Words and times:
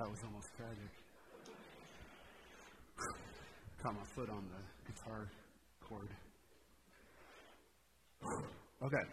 That 0.00 0.08
was 0.08 0.24
almost 0.24 0.48
tragic. 0.56 0.92
Caught 3.84 4.00
my 4.00 4.08
foot 4.16 4.32
on 4.32 4.48
the 4.48 4.62
guitar 4.88 5.28
cord. 5.84 6.08
Okay. 8.80 9.04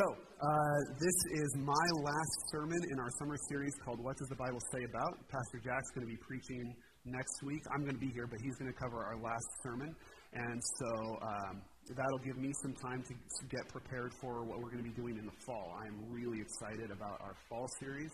so, 0.00 0.04
uh, 0.16 0.80
this 0.96 1.18
is 1.44 1.50
my 1.60 1.86
last 2.00 2.36
sermon 2.48 2.80
in 2.88 2.96
our 3.00 3.12
summer 3.20 3.36
series 3.52 3.76
called 3.84 4.00
What 4.00 4.16
Does 4.16 4.32
the 4.32 4.40
Bible 4.40 4.64
Say 4.72 4.80
About? 4.88 5.12
Pastor 5.28 5.60
Jack's 5.60 5.92
going 5.92 6.08
to 6.08 6.12
be 6.16 6.20
preaching 6.24 6.72
next 7.04 7.36
week. 7.44 7.60
I'm 7.76 7.84
going 7.84 8.00
to 8.00 8.00
be 8.00 8.08
here, 8.16 8.28
but 8.32 8.40
he's 8.40 8.56
going 8.56 8.72
to 8.72 8.78
cover 8.80 9.04
our 9.04 9.20
last 9.20 9.48
sermon. 9.62 9.92
And 10.32 10.56
so 10.80 11.20
um, 11.20 11.60
that'll 11.92 12.24
give 12.24 12.40
me 12.40 12.48
some 12.64 12.72
time 12.80 13.02
to, 13.02 13.12
to 13.12 13.44
get 13.52 13.60
prepared 13.68 14.16
for 14.24 14.40
what 14.48 14.56
we're 14.56 14.72
going 14.72 14.84
to 14.84 14.88
be 14.88 14.96
doing 14.96 15.20
in 15.20 15.28
the 15.28 15.36
fall. 15.44 15.76
I'm 15.84 16.00
really 16.08 16.40
excited 16.40 16.88
about 16.88 17.20
our 17.20 17.36
fall 17.50 17.68
series. 17.78 18.12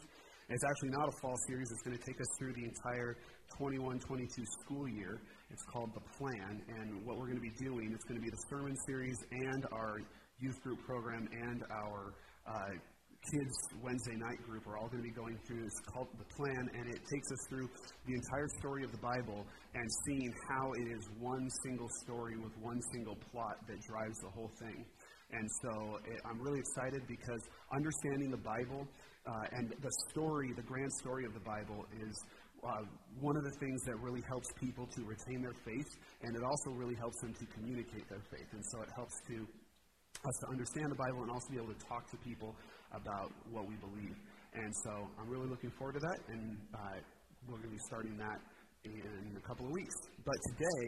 It's 0.48 0.62
actually 0.62 0.90
not 0.90 1.08
a 1.08 1.14
fall 1.20 1.34
series. 1.48 1.66
It's 1.73 1.82
going 1.82 1.98
to 1.98 2.05
take 2.06 2.20
us 2.20 2.28
through 2.38 2.52
the 2.54 2.62
entire 2.62 3.16
21 3.59 3.98
22 3.98 4.45
school 4.62 4.87
year. 4.88 5.20
It's 5.50 5.62
called 5.73 5.91
The 5.92 6.06
Plan. 6.14 6.62
And 6.70 7.04
what 7.04 7.18
we're 7.18 7.27
going 7.27 7.42
to 7.42 7.48
be 7.50 7.56
doing, 7.59 7.91
it's 7.91 8.04
going 8.04 8.20
to 8.20 8.23
be 8.23 8.30
the 8.30 8.42
sermon 8.48 8.77
series 8.87 9.18
and 9.32 9.66
our 9.73 9.98
youth 10.38 10.62
group 10.62 10.78
program 10.87 11.27
and 11.32 11.64
our 11.74 12.14
uh, 12.46 12.78
kids 13.27 13.54
Wednesday 13.82 14.14
night 14.14 14.38
group 14.46 14.68
are 14.68 14.78
all 14.78 14.87
going 14.87 15.02
to 15.02 15.09
be 15.09 15.14
going 15.18 15.37
through 15.48 15.64
this 15.64 15.74
called 15.90 16.06
The 16.14 16.30
Plan. 16.38 16.70
And 16.78 16.95
it 16.95 17.02
takes 17.10 17.26
us 17.26 17.42
through 17.51 17.66
the 18.06 18.15
entire 18.15 18.46
story 18.62 18.84
of 18.84 18.92
the 18.92 19.02
Bible 19.02 19.42
and 19.74 19.87
seeing 20.06 20.30
how 20.46 20.70
it 20.78 20.87
is 20.95 21.10
one 21.18 21.51
single 21.66 21.90
story 22.06 22.38
with 22.38 22.54
one 22.62 22.78
single 22.95 23.18
plot 23.34 23.66
that 23.66 23.82
drives 23.82 24.23
the 24.23 24.30
whole 24.30 24.52
thing. 24.62 24.87
And 25.32 25.51
so 25.62 25.98
it, 26.06 26.23
I'm 26.23 26.38
really 26.38 26.60
excited 26.60 27.02
because 27.09 27.42
understanding 27.74 28.30
the 28.30 28.38
Bible 28.46 28.87
uh, 29.27 29.57
and 29.59 29.75
the 29.83 29.93
story, 30.11 30.53
the 30.55 30.62
grand 30.62 30.93
story 30.93 31.25
of 31.25 31.35
the 31.35 31.41
Bible, 31.41 31.85
is 32.01 32.15
uh, 32.65 32.83
one 33.21 33.37
of 33.37 33.45
the 33.45 33.55
things 33.59 33.83
that 33.85 33.96
really 34.01 34.23
helps 34.29 34.49
people 34.59 34.87
to 34.87 35.05
retain 35.05 35.43
their 35.43 35.55
faith, 35.65 35.91
and 36.23 36.35
it 36.35 36.43
also 36.43 36.71
really 36.71 36.95
helps 36.95 37.21
them 37.21 37.35
to 37.35 37.46
communicate 37.55 38.09
their 38.09 38.23
faith. 38.30 38.49
And 38.52 38.63
so 38.73 38.83
it 38.83 38.91
helps 38.95 39.15
to 39.29 39.46
us 40.24 40.37
to 40.41 40.46
understand 40.51 40.91
the 40.91 40.96
Bible 40.99 41.23
and 41.23 41.30
also 41.30 41.49
be 41.51 41.59
able 41.59 41.74
to 41.74 41.83
talk 41.87 42.10
to 42.10 42.16
people 42.18 42.57
about 42.93 43.30
what 43.51 43.68
we 43.68 43.77
believe. 43.77 44.16
And 44.55 44.73
so 44.85 44.91
I'm 45.21 45.29
really 45.29 45.49
looking 45.49 45.71
forward 45.79 45.95
to 45.95 46.01
that, 46.01 46.18
and 46.33 46.57
uh, 46.74 46.99
we're 47.46 47.59
going 47.59 47.71
to 47.71 47.77
be 47.77 47.85
starting 47.87 48.16
that 48.16 48.40
in 48.85 49.37
a 49.37 49.46
couple 49.46 49.66
of 49.66 49.73
weeks. 49.73 49.95
But 50.24 50.35
today 50.55 50.87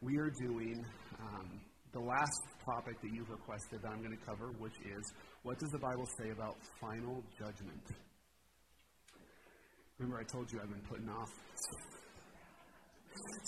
we 0.00 0.18
are 0.18 0.32
doing 0.40 0.84
um, 1.20 1.60
the 1.94 2.02
last 2.02 2.42
topic 2.66 3.00
that 3.00 3.10
you've 3.14 3.30
requested 3.30 3.78
that 3.82 3.88
I'm 3.88 4.02
going 4.02 4.18
to 4.18 4.24
cover, 4.26 4.50
which 4.58 4.74
is 4.82 5.04
what 5.42 5.58
does 5.58 5.70
the 5.70 5.78
Bible 5.78 6.06
say 6.18 6.30
about 6.30 6.58
final 6.80 7.22
judgment? 7.38 7.80
Remember, 9.98 10.18
I 10.18 10.26
told 10.26 10.50
you 10.50 10.58
I've 10.58 10.74
been 10.74 10.82
putting 10.90 11.08
off. 11.08 11.30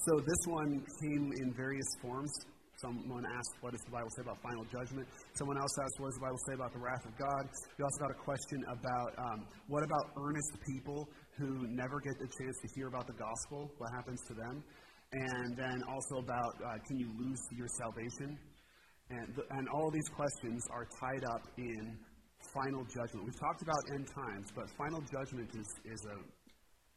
So 0.06 0.20
this 0.22 0.42
one 0.46 0.78
came 1.02 1.32
in 1.42 1.52
various 1.58 1.90
forms. 2.00 2.30
Someone 2.78 3.24
asked, 3.26 3.54
What 3.62 3.72
does 3.72 3.82
the 3.82 3.90
Bible 3.90 4.10
say 4.14 4.22
about 4.22 4.38
final 4.38 4.62
judgment? 4.70 5.08
Someone 5.34 5.58
else 5.58 5.74
asked, 5.82 5.98
What 5.98 6.14
does 6.14 6.18
the 6.22 6.26
Bible 6.30 6.42
say 6.46 6.54
about 6.54 6.72
the 6.72 6.78
wrath 6.78 7.02
of 7.02 7.18
God? 7.18 7.42
We 7.78 7.82
also 7.82 7.98
got 7.98 8.10
a 8.14 8.20
question 8.22 8.62
about 8.70 9.10
um, 9.18 9.46
what 9.66 9.82
about 9.82 10.14
earnest 10.14 10.54
people 10.62 11.08
who 11.34 11.66
never 11.66 11.98
get 11.98 12.14
the 12.20 12.30
chance 12.30 12.56
to 12.62 12.68
hear 12.76 12.86
about 12.86 13.08
the 13.08 13.18
gospel? 13.18 13.72
What 13.78 13.90
happens 13.96 14.22
to 14.28 14.34
them? 14.34 14.62
And 15.12 15.56
then 15.56 15.82
also 15.88 16.18
about 16.18 16.54
uh, 16.64 16.78
can 16.86 16.98
you 16.98 17.10
lose 17.18 17.40
your 17.56 17.68
salvation? 17.78 18.38
And, 19.10 19.38
and 19.50 19.68
all 19.68 19.90
these 19.90 20.08
questions 20.08 20.66
are 20.72 20.86
tied 20.98 21.22
up 21.30 21.42
in 21.58 21.96
final 22.52 22.82
judgment. 22.90 23.24
We've 23.24 23.38
talked 23.38 23.62
about 23.62 23.78
end 23.94 24.06
times, 24.10 24.50
but 24.54 24.66
final 24.76 25.00
judgment 25.06 25.50
is, 25.54 25.68
is 25.86 26.02
a 26.10 26.18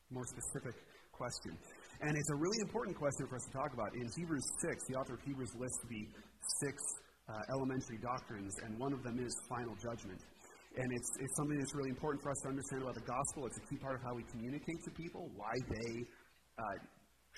more 0.09 0.25
specific 0.25 0.73
question. 1.13 1.53
And 2.01 2.15
it's 2.15 2.31
a 2.31 2.39
really 2.39 2.57
important 2.65 2.97
question 2.97 3.27
for 3.27 3.35
us 3.35 3.45
to 3.45 3.53
talk 3.53 3.73
about. 3.73 3.93
In 3.93 4.07
Hebrews 4.17 4.47
6, 4.61 4.87
the 4.89 4.95
author 4.95 5.13
of 5.15 5.21
Hebrews 5.21 5.53
lists 5.59 5.83
the 5.89 6.01
six 6.63 6.75
uh, 7.29 7.53
elementary 7.53 7.99
doctrines, 8.01 8.55
and 8.65 8.79
one 8.79 8.93
of 8.93 9.03
them 9.03 9.19
is 9.19 9.29
final 9.45 9.75
judgment. 9.77 10.17
And 10.79 10.87
it's, 10.89 11.11
it's 11.19 11.35
something 11.35 11.59
that's 11.59 11.75
really 11.75 11.89
important 11.89 12.23
for 12.23 12.31
us 12.31 12.39
to 12.45 12.49
understand 12.49 12.81
about 12.87 12.95
the 12.95 13.05
gospel. 13.05 13.45
It's 13.45 13.59
a 13.59 13.65
key 13.69 13.77
part 13.77 13.99
of 13.99 14.01
how 14.01 14.15
we 14.15 14.23
communicate 14.31 14.79
to 14.85 14.91
people, 14.95 15.29
why 15.35 15.53
they 15.67 16.07
uh, 16.57 16.77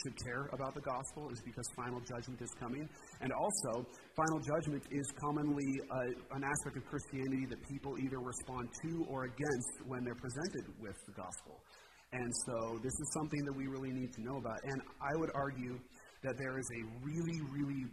should 0.03 0.17
care 0.17 0.49
about 0.53 0.73
the 0.73 0.81
gospel 0.81 1.29
is 1.29 1.41
because 1.45 1.65
final 1.75 2.01
judgment 2.01 2.41
is 2.41 2.51
coming. 2.59 2.87
And 3.21 3.31
also, 3.31 3.85
final 4.15 4.39
judgment 4.41 4.83
is 4.91 5.07
commonly 5.21 5.71
uh, 5.89 6.37
an 6.37 6.43
aspect 6.43 6.77
of 6.77 6.83
Christianity 6.89 7.45
that 7.49 7.61
people 7.69 7.95
either 7.99 8.19
respond 8.19 8.69
to 8.83 9.05
or 9.09 9.25
against 9.25 9.73
when 9.85 10.03
they're 10.03 10.21
presented 10.21 10.65
with 10.81 10.97
the 11.05 11.13
gospel. 11.13 11.61
And 12.13 12.31
so, 12.45 12.79
this 12.83 12.91
is 12.91 13.07
something 13.13 13.45
that 13.45 13.55
we 13.55 13.67
really 13.67 13.91
need 13.91 14.11
to 14.13 14.21
know 14.21 14.37
about. 14.37 14.59
And 14.63 14.81
I 14.99 15.13
would 15.15 15.31
argue 15.35 15.79
that 16.23 16.35
there 16.37 16.57
is 16.59 16.67
a 16.77 16.81
really, 17.05 17.39
really 17.49 17.85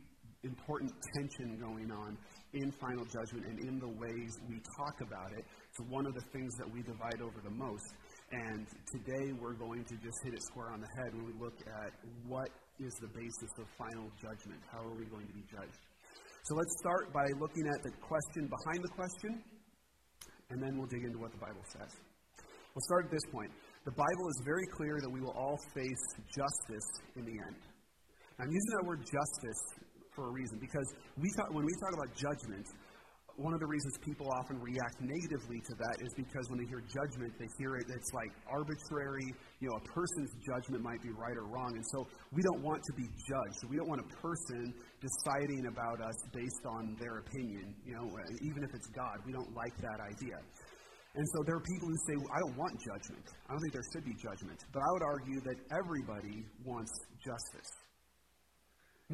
important 0.44 0.92
tension 1.14 1.58
going 1.58 1.90
on 1.90 2.16
in 2.54 2.70
final 2.80 3.04
judgment 3.04 3.44
and 3.46 3.58
in 3.58 3.78
the 3.78 3.88
ways 3.88 4.30
we 4.48 4.60
talk 4.78 4.94
about 5.02 5.32
it. 5.36 5.44
It's 5.44 5.90
one 5.90 6.06
of 6.06 6.14
the 6.14 6.22
things 6.32 6.52
that 6.58 6.70
we 6.70 6.82
divide 6.82 7.20
over 7.20 7.40
the 7.42 7.50
most. 7.50 7.88
And 8.30 8.68
today 8.92 9.32
we're 9.40 9.56
going 9.56 9.84
to 9.88 9.96
just 10.04 10.20
hit 10.22 10.34
it 10.34 10.42
square 10.52 10.68
on 10.76 10.84
the 10.84 10.92
head 11.00 11.16
when 11.16 11.32
we 11.32 11.36
look 11.40 11.56
at 11.64 11.96
what 12.28 12.52
is 12.76 12.92
the 13.00 13.08
basis 13.08 13.52
of 13.56 13.64
final 13.80 14.12
judgment. 14.20 14.60
How 14.68 14.84
are 14.84 14.92
we 14.92 15.08
going 15.08 15.24
to 15.24 15.32
be 15.32 15.44
judged? 15.48 15.80
So 16.44 16.52
let's 16.54 16.74
start 16.80 17.08
by 17.12 17.24
looking 17.40 17.64
at 17.64 17.80
the 17.80 17.92
question 18.04 18.52
behind 18.52 18.84
the 18.84 18.92
question, 18.92 19.40
and 20.52 20.60
then 20.60 20.76
we'll 20.76 20.92
dig 20.92 21.04
into 21.04 21.16
what 21.16 21.32
the 21.32 21.40
Bible 21.40 21.64
says. 21.72 21.88
We'll 22.76 22.84
start 22.84 23.08
at 23.08 23.12
this 23.16 23.24
point. 23.32 23.48
The 23.88 23.96
Bible 23.96 24.26
is 24.28 24.38
very 24.44 24.68
clear 24.76 25.00
that 25.00 25.08
we 25.08 25.20
will 25.24 25.32
all 25.32 25.56
face 25.72 26.04
justice 26.28 26.88
in 27.16 27.24
the 27.24 27.32
end. 27.32 27.60
I'm 28.36 28.52
using 28.52 28.72
that 28.76 28.86
word 28.86 29.00
justice 29.08 29.62
for 30.12 30.28
a 30.28 30.32
reason 30.36 30.60
because 30.60 30.86
we 31.16 31.32
talk, 31.32 31.48
when 31.56 31.64
we 31.64 31.72
talk 31.80 31.96
about 31.96 32.12
judgment, 32.12 32.66
one 33.38 33.54
of 33.54 33.60
the 33.62 33.70
reasons 33.70 33.94
people 34.02 34.26
often 34.34 34.58
react 34.58 34.98
negatively 34.98 35.62
to 35.62 35.74
that 35.78 36.02
is 36.02 36.10
because 36.18 36.50
when 36.50 36.58
they 36.58 36.66
hear 36.66 36.82
judgment, 36.90 37.30
they 37.38 37.46
hear 37.54 37.78
it, 37.78 37.86
it's 37.86 38.10
like 38.10 38.34
arbitrary. 38.50 39.30
You 39.62 39.70
know, 39.70 39.78
a 39.78 39.84
person's 39.94 40.34
judgment 40.42 40.82
might 40.82 40.98
be 40.98 41.14
right 41.14 41.38
or 41.38 41.46
wrong. 41.46 41.70
And 41.70 41.86
so 41.94 42.02
we 42.34 42.42
don't 42.42 42.66
want 42.66 42.82
to 42.82 42.92
be 42.98 43.06
judged. 43.06 43.62
We 43.70 43.78
don't 43.78 43.86
want 43.86 44.02
a 44.02 44.10
person 44.18 44.74
deciding 44.98 45.70
about 45.70 46.02
us 46.02 46.18
based 46.34 46.64
on 46.66 46.98
their 46.98 47.22
opinion, 47.22 47.78
you 47.86 47.94
know, 47.94 48.10
even 48.42 48.66
if 48.66 48.74
it's 48.74 48.90
God. 48.90 49.22
We 49.22 49.30
don't 49.30 49.54
like 49.54 49.74
that 49.86 50.02
idea. 50.02 50.42
And 51.14 51.24
so 51.34 51.46
there 51.46 51.56
are 51.56 51.66
people 51.78 51.88
who 51.88 51.98
say, 52.10 52.14
well, 52.18 52.34
I 52.34 52.38
don't 52.42 52.58
want 52.58 52.74
judgment. 52.82 53.26
I 53.46 53.54
don't 53.54 53.62
think 53.62 53.72
there 53.72 53.88
should 53.94 54.04
be 54.04 54.18
judgment. 54.18 54.58
But 54.74 54.82
I 54.82 54.90
would 54.98 55.06
argue 55.06 55.40
that 55.46 55.58
everybody 55.70 56.42
wants 56.66 56.90
justice 57.22 57.70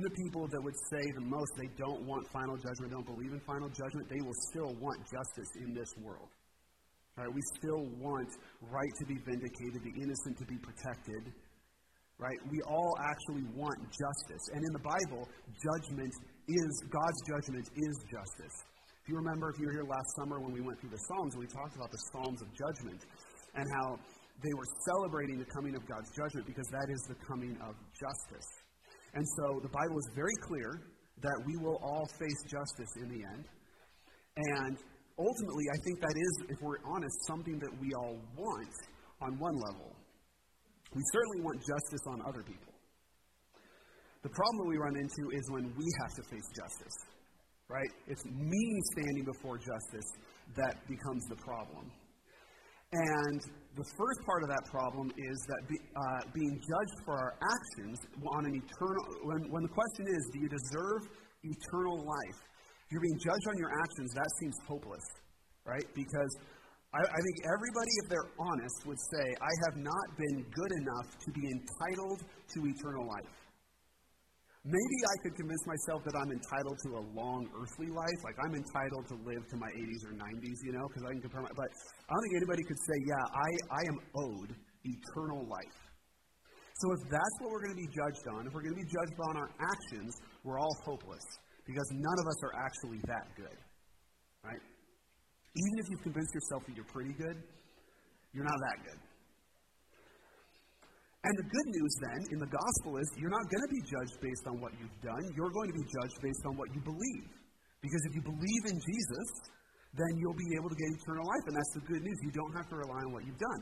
the 0.03 0.11
people 0.11 0.51
that 0.51 0.59
would 0.59 0.75
say 0.91 1.03
the 1.15 1.23
most 1.23 1.55
they 1.55 1.71
don't 1.79 2.03
want 2.03 2.27
final 2.35 2.59
judgment, 2.59 2.91
don't 2.91 3.07
believe 3.07 3.31
in 3.31 3.39
final 3.47 3.71
judgment, 3.71 4.11
they 4.11 4.19
will 4.27 4.35
still 4.51 4.75
want 4.83 4.99
justice 5.07 5.51
in 5.63 5.71
this 5.71 5.87
world. 6.03 6.27
Right? 7.15 7.31
We 7.31 7.39
still 7.55 7.87
want 8.03 8.27
right 8.59 8.95
to 8.99 9.05
be 9.07 9.15
vindicated, 9.23 9.87
the 9.87 9.95
innocent 9.95 10.35
to 10.43 10.47
be 10.51 10.59
protected. 10.59 11.31
Right? 12.19 12.35
We 12.51 12.59
all 12.67 12.95
actually 13.07 13.47
want 13.55 13.79
justice. 13.87 14.45
And 14.51 14.67
in 14.67 14.73
the 14.75 14.83
Bible, 14.83 15.31
judgment 15.63 16.11
is, 16.51 16.71
God's 16.91 17.21
judgment 17.31 17.67
is 17.71 17.95
justice. 18.11 18.57
If 18.99 19.07
you 19.07 19.15
remember, 19.15 19.55
if 19.55 19.63
you 19.63 19.71
were 19.71 19.79
here 19.79 19.87
last 19.87 20.11
summer 20.19 20.43
when 20.43 20.51
we 20.51 20.63
went 20.65 20.81
through 20.81 20.91
the 20.91 21.03
Psalms, 21.07 21.39
we 21.39 21.47
talked 21.47 21.77
about 21.79 21.95
the 21.95 22.03
Psalms 22.11 22.43
of 22.43 22.49
judgment 22.51 23.07
and 23.55 23.67
how 23.79 23.95
they 24.43 24.55
were 24.59 24.67
celebrating 24.91 25.39
the 25.39 25.47
coming 25.55 25.77
of 25.79 25.87
God's 25.87 26.11
judgment 26.11 26.51
because 26.51 26.67
that 26.75 26.91
is 26.91 26.99
the 27.07 27.19
coming 27.31 27.55
of 27.63 27.79
justice. 27.95 28.64
And 29.15 29.25
so 29.39 29.61
the 29.63 29.71
Bible 29.71 29.99
is 29.99 30.11
very 30.15 30.37
clear 30.43 30.83
that 31.23 31.39
we 31.47 31.57
will 31.63 31.79
all 31.83 32.07
face 32.19 32.41
justice 32.51 32.93
in 33.01 33.09
the 33.09 33.23
end. 33.23 33.45
And 34.37 34.77
ultimately, 35.19 35.67
I 35.71 35.79
think 35.87 36.01
that 36.01 36.17
is, 36.17 36.33
if 36.51 36.59
we're 36.61 36.83
honest, 36.85 37.15
something 37.27 37.59
that 37.59 37.71
we 37.81 37.89
all 37.95 38.19
want 38.37 38.75
on 39.23 39.39
one 39.39 39.55
level. 39.71 39.95
We 40.93 41.03
certainly 41.13 41.41
want 41.43 41.59
justice 41.63 42.05
on 42.11 42.23
other 42.27 42.43
people. 42.43 42.75
The 44.23 44.31
problem 44.31 44.67
that 44.67 44.71
we 44.71 44.79
run 44.79 44.97
into 44.97 45.31
is 45.37 45.45
when 45.51 45.65
we 45.77 45.87
have 46.03 46.13
to 46.17 46.23
face 46.31 46.49
justice, 46.57 46.97
right? 47.69 47.93
It's 48.09 48.25
me 48.25 48.65
standing 48.97 49.25
before 49.25 49.59
justice 49.59 50.09
that 50.57 50.81
becomes 50.89 51.23
the 51.29 51.37
problem. 51.37 51.93
And 52.95 53.41
the 53.75 53.83
first 53.99 54.21
part 54.23 54.47
of 54.47 54.49
that 54.55 54.65
problem 54.71 55.11
is 55.19 55.37
that 55.51 55.61
be, 55.67 55.75
uh, 55.83 56.23
being 56.31 56.55
judged 56.63 56.99
for 57.03 57.19
our 57.19 57.35
actions 57.43 57.99
on 58.39 58.47
an 58.47 58.55
eternal, 58.55 59.03
when, 59.27 59.51
when 59.51 59.63
the 59.67 59.75
question 59.75 60.07
is, 60.07 60.23
do 60.31 60.39
you 60.47 60.49
deserve 60.49 61.11
eternal 61.43 61.99
life? 62.07 62.39
If 62.87 62.89
you're 62.95 63.03
being 63.03 63.19
judged 63.19 63.47
on 63.51 63.57
your 63.59 63.75
actions, 63.83 64.15
that 64.15 64.31
seems 64.39 64.55
hopeless, 64.71 65.07
right? 65.67 65.87
Because 65.91 66.33
I, 66.95 67.03
I 67.03 67.19
think 67.19 67.37
everybody, 67.51 67.93
if 68.05 68.15
they're 68.15 68.31
honest, 68.39 68.87
would 68.87 69.03
say, 69.11 69.25
I 69.43 69.53
have 69.67 69.77
not 69.83 70.07
been 70.15 70.47
good 70.55 70.73
enough 70.79 71.09
to 71.19 71.29
be 71.35 71.43
entitled 71.51 72.21
to 72.23 72.59
eternal 72.63 73.11
life. 73.11 73.44
Maybe 74.65 74.99
I 75.05 75.17
could 75.23 75.37
convince 75.37 75.65
myself 75.69 76.01
that 76.09 76.17
I'm 76.17 76.33
entitled 76.33 76.77
to 76.89 76.91
a 76.97 77.03
long 77.13 77.45
earthly 77.53 77.93
life. 77.93 78.19
Like 78.25 78.41
I'm 78.41 78.57
entitled 78.57 79.05
to 79.13 79.17
live 79.29 79.45
to 79.45 79.57
my 79.61 79.69
80s 79.77 80.03
or 80.09 80.13
90s, 80.17 80.59
you 80.65 80.73
know, 80.73 80.85
because 80.89 81.05
I 81.05 81.11
can 81.13 81.21
compare 81.21 81.45
my. 81.45 81.53
But 81.53 81.69
I 81.69 82.11
don't 82.11 82.23
think 82.25 82.37
anybody 82.41 82.65
could 82.65 82.81
say, 82.81 82.97
yeah, 83.05 83.25
I, 83.29 83.49
I 83.77 83.83
am 83.85 83.99
owed 84.17 84.51
eternal 84.89 85.45
life. 85.45 85.79
So 86.81 86.91
if 86.97 87.01
that's 87.07 87.37
what 87.39 87.53
we're 87.53 87.65
going 87.69 87.77
to 87.77 87.83
be 87.87 87.93
judged 87.93 88.25
on, 88.35 88.41
if 88.49 88.53
we're 88.57 88.67
going 88.67 88.75
to 88.75 88.83
be 88.83 88.91
judged 88.91 89.19
on 89.31 89.37
our 89.39 89.51
actions, 89.63 90.11
we're 90.43 90.59
all 90.59 90.75
hopeless 90.83 91.23
because 91.69 91.87
none 91.93 92.19
of 92.19 92.27
us 92.27 92.39
are 92.51 92.55
actually 92.59 93.01
that 93.07 93.31
good. 93.37 93.59
Right? 94.43 94.65
Even 95.55 95.75
if 95.79 95.87
you've 95.93 96.03
convinced 96.03 96.35
yourself 96.35 96.67
that 96.67 96.75
you're 96.75 96.91
pretty 96.91 97.15
good, 97.15 97.37
you're 98.35 98.45
not 98.45 98.59
that 98.59 98.79
good. 98.91 99.01
And 101.25 101.33
the 101.41 101.49
good 101.49 101.69
news 101.73 101.95
then 102.05 102.21
in 102.37 102.39
the 102.45 102.53
gospel 102.53 103.01
is 103.01 103.09
you're 103.17 103.33
not 103.33 103.49
going 103.49 103.65
to 103.65 103.73
be 103.73 103.83
judged 103.89 104.17
based 104.21 104.45
on 104.45 104.61
what 104.61 104.73
you've 104.77 104.99
done. 105.01 105.25
You're 105.33 105.53
going 105.57 105.73
to 105.73 105.77
be 105.81 105.87
judged 105.89 106.21
based 106.21 106.45
on 106.45 106.53
what 106.61 106.69
you 106.77 106.85
believe. 106.85 107.25
Because 107.81 108.03
if 108.09 108.13
you 108.13 108.23
believe 108.29 108.63
in 108.69 108.77
Jesus, 108.77 109.29
then 109.97 110.13
you'll 110.21 110.37
be 110.37 110.53
able 110.53 110.69
to 110.69 110.77
get 110.77 110.89
eternal 111.01 111.25
life. 111.25 111.45
And 111.49 111.57
that's 111.57 111.73
the 111.81 111.85
good 111.89 112.03
news. 112.05 112.19
You 112.29 112.33
don't 112.37 112.55
have 112.61 112.69
to 112.69 112.77
rely 112.77 113.01
on 113.09 113.13
what 113.17 113.25
you've 113.25 113.41
done. 113.41 113.61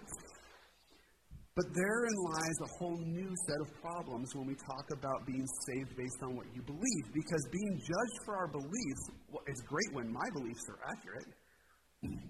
But 1.54 1.68
therein 1.70 2.16
lies 2.32 2.58
a 2.64 2.70
whole 2.80 2.98
new 2.98 3.30
set 3.46 3.60
of 3.60 3.68
problems 3.78 4.34
when 4.34 4.48
we 4.48 4.56
talk 4.56 4.86
about 4.90 5.22
being 5.22 5.46
saved 5.68 5.94
based 5.94 6.18
on 6.24 6.34
what 6.34 6.48
you 6.56 6.66
believe. 6.66 7.04
Because 7.14 7.42
being 7.52 7.76
judged 7.78 8.18
for 8.24 8.34
our 8.42 8.48
beliefs, 8.48 9.04
well, 9.30 9.44
it's 9.46 9.62
great 9.68 9.90
when 9.92 10.10
my 10.10 10.26
beliefs 10.34 10.64
are 10.72 10.80
accurate, 10.88 11.30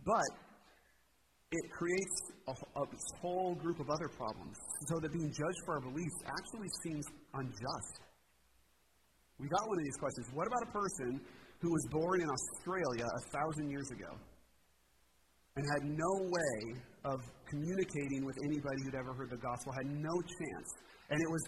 but 0.04 0.51
it 1.52 1.70
creates 1.70 2.16
a, 2.48 2.52
a, 2.52 2.84
whole 3.20 3.54
group 3.54 3.78
of 3.78 3.90
other 3.90 4.08
problems. 4.16 4.56
So 4.88 4.98
that 5.00 5.12
being 5.12 5.28
judged 5.28 5.60
for 5.66 5.76
our 5.76 5.84
beliefs 5.84 6.18
actually 6.24 6.68
seems 6.82 7.04
unjust. 7.34 7.94
We 9.38 9.48
got 9.48 9.68
one 9.68 9.76
of 9.78 9.84
these 9.84 10.00
questions. 10.00 10.26
What 10.32 10.46
about 10.48 10.62
a 10.64 10.72
person 10.72 11.20
who 11.60 11.70
was 11.70 11.84
born 11.92 12.20
in 12.22 12.28
Australia 12.28 13.04
a 13.04 13.22
thousand 13.36 13.70
years 13.70 13.90
ago 13.90 14.16
and 15.56 15.64
had 15.76 15.84
no 15.84 16.12
way 16.24 16.80
of 17.04 17.20
communicating 17.44 18.24
with 18.24 18.36
anybody 18.48 18.80
who'd 18.84 18.96
ever 18.96 19.12
heard 19.12 19.30
the 19.30 19.42
gospel, 19.42 19.72
had 19.76 19.92
no 19.92 20.14
chance? 20.24 20.68
And 21.10 21.20
it 21.20 21.28
was 21.28 21.42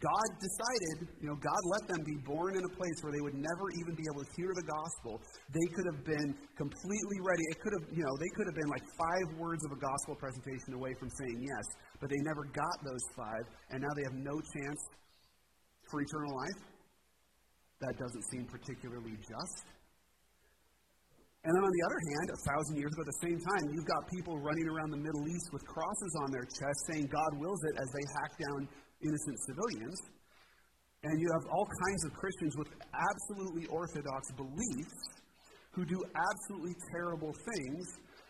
God 0.00 0.28
decided, 0.36 0.96
you 1.20 1.28
know, 1.32 1.38
God 1.40 1.62
let 1.72 1.88
them 1.88 2.02
be 2.04 2.20
born 2.28 2.56
in 2.56 2.62
a 2.62 2.72
place 2.76 2.98
where 3.00 3.12
they 3.12 3.24
would 3.24 3.38
never 3.38 3.66
even 3.80 3.96
be 3.96 4.04
able 4.04 4.20
to 4.20 4.30
hear 4.36 4.52
the 4.52 4.66
gospel. 4.68 5.22
They 5.48 5.66
could 5.72 5.86
have 5.92 6.02
been 6.04 6.30
completely 6.60 7.18
ready. 7.24 7.44
It 7.48 7.58
could 7.64 7.74
have, 7.80 7.86
you 7.88 8.04
know, 8.04 8.14
they 8.20 8.30
could 8.36 8.46
have 8.52 8.58
been 8.58 8.68
like 8.68 8.84
five 9.00 9.26
words 9.40 9.64
of 9.64 9.72
a 9.72 9.80
gospel 9.80 10.14
presentation 10.20 10.76
away 10.76 10.92
from 11.00 11.08
saying 11.08 11.38
yes, 11.40 11.64
but 12.00 12.12
they 12.12 12.20
never 12.20 12.44
got 12.52 12.76
those 12.84 13.04
five, 13.16 13.44
and 13.72 13.80
now 13.80 13.92
they 13.96 14.04
have 14.04 14.18
no 14.20 14.36
chance 14.52 14.80
for 15.88 16.04
eternal 16.04 16.32
life. 16.36 16.60
That 17.80 17.94
doesn't 17.96 18.24
seem 18.28 18.44
particularly 18.44 19.16
just. 19.24 19.64
And 21.44 21.52
then 21.52 21.60
on 21.60 21.74
the 21.76 21.84
other 21.84 22.00
hand, 22.08 22.26
a 22.32 22.40
thousand 22.48 22.74
years 22.80 22.88
ago 22.88 23.04
at 23.04 23.10
the 23.12 23.20
same 23.20 23.36
time, 23.36 23.64
you've 23.76 23.84
got 23.84 24.08
people 24.08 24.40
running 24.40 24.64
around 24.64 24.96
the 24.96 25.02
Middle 25.04 25.28
East 25.28 25.52
with 25.52 25.60
crosses 25.68 26.12
on 26.24 26.32
their 26.32 26.48
chests 26.48 26.82
saying 26.88 27.04
God 27.12 27.30
wills 27.36 27.60
it 27.68 27.74
as 27.84 27.88
they 27.92 28.04
hack 28.16 28.32
down 28.40 28.60
innocent 29.04 29.38
civilians. 29.46 29.98
And 31.04 31.20
you 31.20 31.28
have 31.36 31.44
all 31.52 31.68
kinds 31.68 32.02
of 32.08 32.16
Christians 32.16 32.56
with 32.56 32.68
absolutely 32.96 33.68
orthodox 33.68 34.32
beliefs 34.40 34.98
who 35.76 35.84
do 35.84 36.00
absolutely 36.16 36.72
terrible 36.96 37.32
things. 37.32 37.84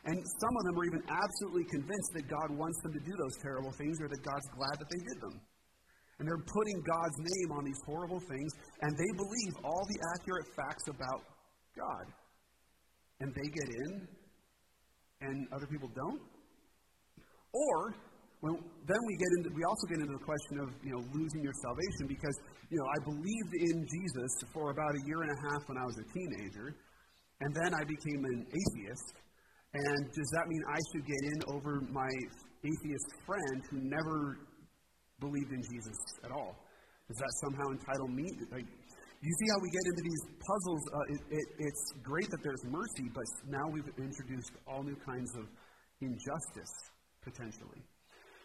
And 0.04 0.18
some 0.18 0.54
of 0.58 0.62
them 0.66 0.74
are 0.76 0.86
even 0.90 1.02
absolutely 1.06 1.64
convinced 1.70 2.10
that 2.18 2.26
God 2.26 2.48
wants 2.58 2.76
them 2.82 2.92
to 2.92 3.02
do 3.06 3.14
those 3.14 3.36
terrible 3.40 3.72
things 3.78 3.96
or 4.02 4.08
that 4.10 4.22
God's 4.26 4.48
glad 4.58 4.74
that 4.82 4.90
they 4.90 5.02
did 5.06 5.18
them. 5.22 5.36
And 6.18 6.28
they're 6.28 6.46
putting 6.46 6.78
God's 6.82 7.18
name 7.18 7.50
on 7.58 7.64
these 7.64 7.80
horrible 7.86 8.20
things, 8.20 8.50
and 8.82 8.90
they 8.94 9.10
believe 9.18 9.52
all 9.64 9.82
the 9.90 9.98
accurate 10.14 10.46
facts 10.54 10.86
about 10.86 11.22
God. 11.74 12.06
And 13.20 13.34
they 13.34 13.48
get 13.50 13.68
in, 13.86 14.08
and 15.22 15.48
other 15.52 15.66
people 15.66 15.90
don't. 15.94 16.22
Or 17.52 17.94
when, 18.44 18.60
then 18.84 19.00
we 19.08 19.14
get 19.16 19.30
into, 19.40 19.48
we 19.56 19.64
also 19.64 19.84
get 19.88 20.04
into 20.04 20.12
the 20.20 20.24
question 20.28 20.60
of, 20.60 20.68
you 20.84 20.92
know, 20.92 21.00
losing 21.16 21.40
your 21.40 21.56
salvation 21.64 22.04
because, 22.12 22.36
you 22.68 22.76
know, 22.76 22.84
I 22.92 22.98
believed 23.08 23.52
in 23.72 23.76
Jesus 23.88 24.30
for 24.52 24.68
about 24.68 24.92
a 24.92 25.02
year 25.08 25.24
and 25.24 25.32
a 25.32 25.40
half 25.48 25.64
when 25.64 25.80
I 25.80 25.84
was 25.88 25.96
a 25.96 26.06
teenager, 26.12 26.76
and 27.40 27.50
then 27.56 27.72
I 27.72 27.88
became 27.88 28.20
an 28.20 28.44
atheist. 28.44 29.16
And 29.72 30.00
does 30.12 30.30
that 30.36 30.44
mean 30.52 30.62
I 30.68 30.80
should 30.92 31.04
get 31.08 31.22
in 31.24 31.38
over 31.56 31.88
my 31.88 32.12
atheist 32.60 33.08
friend 33.24 33.58
who 33.72 33.80
never 33.80 34.44
believed 35.24 35.48
in 35.48 35.64
Jesus 35.64 35.96
at 36.28 36.30
all? 36.30 36.52
Does 37.08 37.16
that 37.16 37.32
somehow 37.48 37.72
entitle 37.72 38.12
me? 38.12 38.28
Like, 38.52 38.68
you 39.24 39.32
see 39.40 39.48
how 39.56 39.58
we 39.64 39.72
get 39.72 39.84
into 39.88 40.04
these 40.04 40.22
puzzles? 40.36 40.82
Uh, 40.92 41.14
it, 41.16 41.20
it, 41.32 41.46
it's 41.64 41.84
great 42.04 42.28
that 42.28 42.44
there's 42.44 42.64
mercy, 42.68 43.08
but 43.08 43.24
now 43.48 43.64
we've 43.72 43.88
introduced 43.96 44.52
all 44.68 44.84
new 44.84 44.96
kinds 45.00 45.32
of 45.32 45.48
injustice, 46.04 46.74
potentially. 47.24 47.80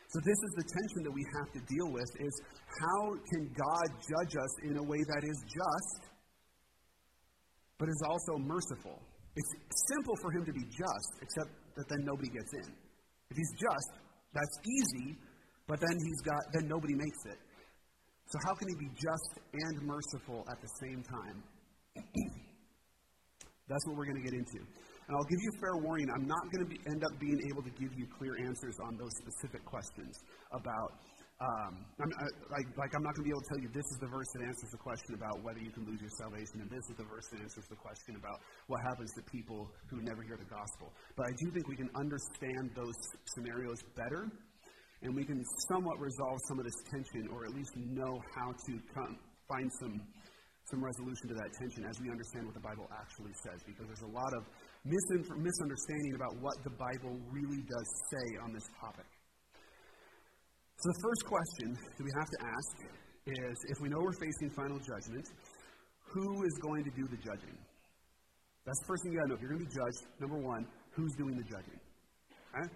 So 0.10 0.18
this 0.26 0.40
is 0.42 0.52
the 0.58 0.66
tension 0.66 1.02
that 1.06 1.14
we 1.14 1.22
have 1.38 1.50
to 1.54 1.62
deal 1.70 1.90
with 1.94 2.10
is 2.18 2.34
how 2.66 3.14
can 3.30 3.46
God 3.54 3.88
judge 4.02 4.34
us 4.34 4.54
in 4.66 4.74
a 4.82 4.84
way 4.84 4.98
that 5.06 5.22
is 5.22 5.38
just 5.46 6.10
but 7.78 7.88
is 7.88 8.02
also 8.10 8.42
merciful? 8.42 8.98
It's 9.38 9.52
simple 9.94 10.16
for 10.22 10.34
him 10.34 10.44
to 10.50 10.54
be 10.54 10.66
just, 10.66 11.12
except 11.22 11.54
that 11.78 11.86
then 11.88 12.02
nobody 12.04 12.28
gets 12.34 12.52
in. 12.66 12.74
If 13.30 13.38
he's 13.38 13.54
just, 13.54 13.90
that's 14.34 14.58
easy, 14.66 15.16
but 15.70 15.80
then 15.80 15.96
he's 16.02 16.22
got 16.26 16.42
then 16.58 16.66
nobody 16.68 16.98
makes 16.98 17.22
it. 17.30 17.38
So 18.34 18.38
how 18.50 18.54
can 18.58 18.68
he 18.68 18.76
be 18.82 18.90
just 18.98 19.30
and 19.54 19.76
merciful 19.86 20.42
at 20.50 20.58
the 20.58 20.70
same 20.82 21.06
time? 21.06 21.38
that's 23.70 23.86
what 23.86 23.96
we're 23.96 24.10
going 24.10 24.22
to 24.22 24.26
get 24.26 24.34
into. 24.34 24.66
And 25.10 25.18
I'll 25.18 25.26
give 25.26 25.42
you 25.42 25.52
fair 25.58 25.74
warning, 25.82 26.06
I'm 26.14 26.30
not 26.30 26.46
going 26.54 26.70
to 26.70 26.78
end 26.86 27.02
up 27.02 27.18
being 27.18 27.42
able 27.50 27.66
to 27.66 27.74
give 27.82 27.90
you 27.98 28.06
clear 28.14 28.38
answers 28.46 28.78
on 28.86 28.94
those 28.94 29.10
specific 29.26 29.66
questions 29.66 30.14
about. 30.54 31.02
Um, 31.42 31.82
I'm, 31.98 32.12
I, 32.20 32.26
like, 32.54 32.68
like, 32.78 32.92
I'm 32.94 33.02
not 33.02 33.18
going 33.18 33.26
to 33.26 33.30
be 33.32 33.34
able 33.34 33.42
to 33.42 33.50
tell 33.50 33.62
you 33.64 33.72
this 33.74 33.90
is 33.90 33.98
the 34.04 34.12
verse 34.12 34.30
that 34.38 34.46
answers 34.46 34.70
the 34.70 34.78
question 34.78 35.18
about 35.18 35.42
whether 35.42 35.58
you 35.58 35.74
can 35.74 35.88
lose 35.90 35.98
your 35.98 36.14
salvation, 36.22 36.62
and 36.62 36.70
this 36.70 36.86
is 36.92 36.96
the 37.00 37.08
verse 37.10 37.26
that 37.34 37.42
answers 37.42 37.66
the 37.74 37.80
question 37.80 38.22
about 38.22 38.38
what 38.70 38.84
happens 38.86 39.10
to 39.18 39.24
people 39.34 39.72
who 39.90 39.98
never 40.06 40.22
hear 40.22 40.38
the 40.38 40.52
gospel. 40.52 40.94
But 41.18 41.26
I 41.26 41.34
do 41.42 41.50
think 41.56 41.66
we 41.66 41.80
can 41.80 41.90
understand 41.98 42.76
those 42.78 42.94
scenarios 43.34 43.82
better, 43.98 44.30
and 45.02 45.16
we 45.16 45.26
can 45.26 45.42
somewhat 45.74 45.98
resolve 45.98 46.38
some 46.52 46.60
of 46.62 46.70
this 46.70 46.80
tension, 46.92 47.32
or 47.34 47.50
at 47.50 47.56
least 47.56 47.72
know 47.82 48.14
how 48.36 48.52
to 48.54 48.72
come, 48.94 49.18
find 49.48 49.72
some 49.82 49.96
some 50.70 50.86
resolution 50.86 51.26
to 51.28 51.34
that 51.34 51.50
tension 51.58 51.82
as 51.90 51.98
we 51.98 52.14
understand 52.14 52.46
what 52.46 52.54
the 52.54 52.62
Bible 52.62 52.86
actually 52.94 53.34
says, 53.42 53.58
because 53.66 53.90
there's 53.90 54.06
a 54.06 54.14
lot 54.14 54.30
of 54.38 54.46
misunderstanding 54.86 56.14
about 56.16 56.34
what 56.40 56.56
the 56.64 56.72
Bible 56.72 57.20
really 57.32 57.64
does 57.68 57.88
say 58.12 58.28
on 58.44 58.54
this 58.54 58.68
topic. 58.80 59.06
So, 60.80 60.86
the 60.96 61.00
first 61.04 61.24
question 61.28 61.70
that 61.76 62.04
we 62.04 62.12
have 62.16 62.30
to 62.30 62.40
ask 62.48 62.76
is 63.28 63.56
if 63.68 63.78
we 63.84 63.90
know 63.90 64.00
we're 64.00 64.16
facing 64.16 64.50
final 64.56 64.80
judgment, 64.80 65.28
who 66.08 66.44
is 66.44 66.56
going 66.64 66.84
to 66.88 66.92
do 66.96 67.06
the 67.12 67.20
judging? 67.20 67.58
That's 68.66 68.80
the 68.80 68.88
first 68.88 69.04
thing 69.04 69.12
you 69.14 69.20
gotta 69.20 69.30
know. 69.30 69.36
If 69.36 69.42
you're 69.42 69.58
to 69.58 69.66
be 69.66 69.74
judged, 69.74 70.02
number 70.24 70.40
one, 70.40 70.66
who's 70.96 71.14
doing 71.18 71.36
the 71.36 71.44
judging? 71.44 71.80
Okay? 72.56 72.68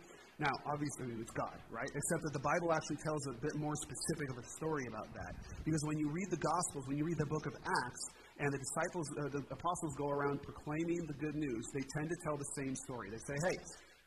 Now, 0.42 0.50
obviously, 0.66 1.14
it's 1.22 1.32
God, 1.38 1.56
right? 1.70 1.88
Except 1.88 2.22
that 2.26 2.34
the 2.34 2.42
Bible 2.42 2.74
actually 2.74 2.98
tells 3.06 3.22
a 3.30 3.38
bit 3.38 3.54
more 3.56 3.78
specific 3.78 4.28
of 4.34 4.38
a 4.42 4.46
story 4.50 4.90
about 4.90 5.14
that. 5.14 5.32
Because 5.62 5.82
when 5.86 5.98
you 6.02 6.10
read 6.10 6.30
the 6.34 6.42
Gospels, 6.42 6.90
when 6.90 6.98
you 6.98 7.06
read 7.06 7.22
the 7.22 7.30
book 7.30 7.46
of 7.46 7.54
Acts, 7.62 8.04
and 8.40 8.50
the 8.50 8.58
disciples, 8.58 9.08
uh, 9.14 9.30
the 9.30 9.44
apostles 9.54 9.94
go 9.98 10.10
around 10.10 10.42
proclaiming 10.42 11.02
the 11.06 11.18
good 11.22 11.36
news, 11.36 11.64
they 11.74 11.86
tend 11.98 12.10
to 12.10 12.18
tell 12.26 12.38
the 12.38 12.52
same 12.58 12.74
story. 12.76 13.10
They 13.14 13.22
say, 13.22 13.38
hey, 13.50 13.58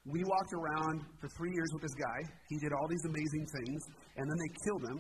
we 0.06 0.22
walked 0.22 0.54
around 0.54 1.02
for 1.18 1.28
three 1.34 1.50
years 1.50 1.70
with 1.74 1.82
this 1.82 1.94
guy. 1.94 2.18
He 2.50 2.58
did 2.58 2.72
all 2.72 2.86
these 2.86 3.06
amazing 3.06 3.46
things, 3.58 3.80
and 4.18 4.24
then 4.26 4.38
they 4.38 4.52
killed 4.66 4.84
him. 4.90 4.98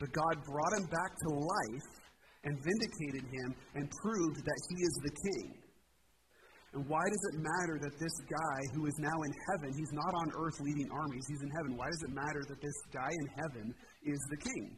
But 0.00 0.12
God 0.12 0.34
brought 0.44 0.72
him 0.80 0.86
back 0.88 1.12
to 1.12 1.28
life 1.32 1.88
and 2.44 2.52
vindicated 2.60 3.24
him 3.24 3.48
and 3.74 3.88
proved 4.04 4.44
that 4.44 4.60
he 4.68 4.76
is 4.84 4.94
the 5.00 5.14
king. 5.28 5.46
And 6.74 6.82
why 6.90 7.00
does 7.06 7.24
it 7.32 7.36
matter 7.38 7.78
that 7.86 7.94
this 8.02 8.16
guy 8.26 8.58
who 8.74 8.84
is 8.84 8.96
now 8.98 9.14
in 9.14 9.32
heaven, 9.48 9.70
he's 9.78 9.94
not 9.94 10.12
on 10.12 10.28
earth 10.34 10.58
leading 10.60 10.90
armies, 10.90 11.24
he's 11.30 11.40
in 11.40 11.52
heaven. 11.56 11.78
Why 11.78 11.86
does 11.86 12.02
it 12.02 12.12
matter 12.12 12.42
that 12.50 12.60
this 12.60 12.78
guy 12.92 13.08
in 13.08 13.26
heaven 13.38 13.66
is 14.02 14.20
the 14.28 14.40
king? 14.42 14.76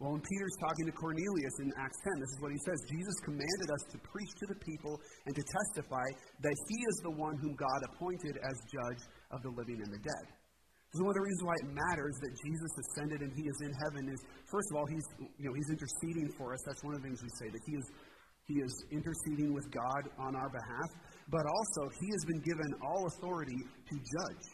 Well, 0.00 0.16
when 0.16 0.24
Peter's 0.24 0.56
talking 0.64 0.88
to 0.88 0.96
Cornelius 0.96 1.56
in 1.60 1.68
Acts 1.76 2.00
10, 2.08 2.24
this 2.24 2.32
is 2.32 2.40
what 2.40 2.56
he 2.56 2.60
says 2.64 2.80
Jesus 2.88 3.16
commanded 3.20 3.68
us 3.68 3.84
to 3.92 4.00
preach 4.00 4.32
to 4.32 4.46
the 4.48 4.56
people 4.64 4.96
and 5.28 5.36
to 5.36 5.44
testify 5.44 6.08
that 6.40 6.56
he 6.72 6.78
is 6.88 6.96
the 7.04 7.12
one 7.20 7.36
whom 7.36 7.52
God 7.52 7.80
appointed 7.92 8.40
as 8.40 8.56
judge 8.72 9.02
of 9.28 9.44
the 9.44 9.52
living 9.52 9.76
and 9.76 9.92
the 9.92 10.00
dead. 10.00 10.24
So 10.96 11.04
one 11.04 11.12
of 11.12 11.20
the 11.20 11.26
reasons 11.28 11.44
why 11.44 11.56
it 11.60 11.68
matters 11.76 12.16
that 12.24 12.32
Jesus 12.32 12.72
ascended 12.80 13.20
and 13.28 13.30
he 13.36 13.44
is 13.44 13.58
in 13.60 13.72
heaven 13.76 14.08
is, 14.08 14.20
first 14.48 14.72
of 14.72 14.80
all, 14.80 14.88
he's, 14.88 15.06
you 15.36 15.46
know, 15.46 15.54
he's 15.54 15.68
interceding 15.68 16.32
for 16.32 16.56
us. 16.56 16.64
That's 16.64 16.80
one 16.80 16.96
of 16.96 17.04
the 17.04 17.06
things 17.06 17.20
we 17.20 17.30
say, 17.36 17.52
that 17.52 17.62
he 17.68 17.76
is, 17.76 17.86
he 18.48 18.56
is 18.64 18.72
interceding 18.90 19.52
with 19.52 19.68
God 19.68 20.02
on 20.16 20.32
our 20.32 20.48
behalf. 20.48 20.90
But 21.28 21.44
also, 21.44 21.92
he 22.00 22.08
has 22.08 22.24
been 22.24 22.40
given 22.40 22.72
all 22.82 23.04
authority 23.04 23.60
to 23.68 23.94
judge. 24.00 24.44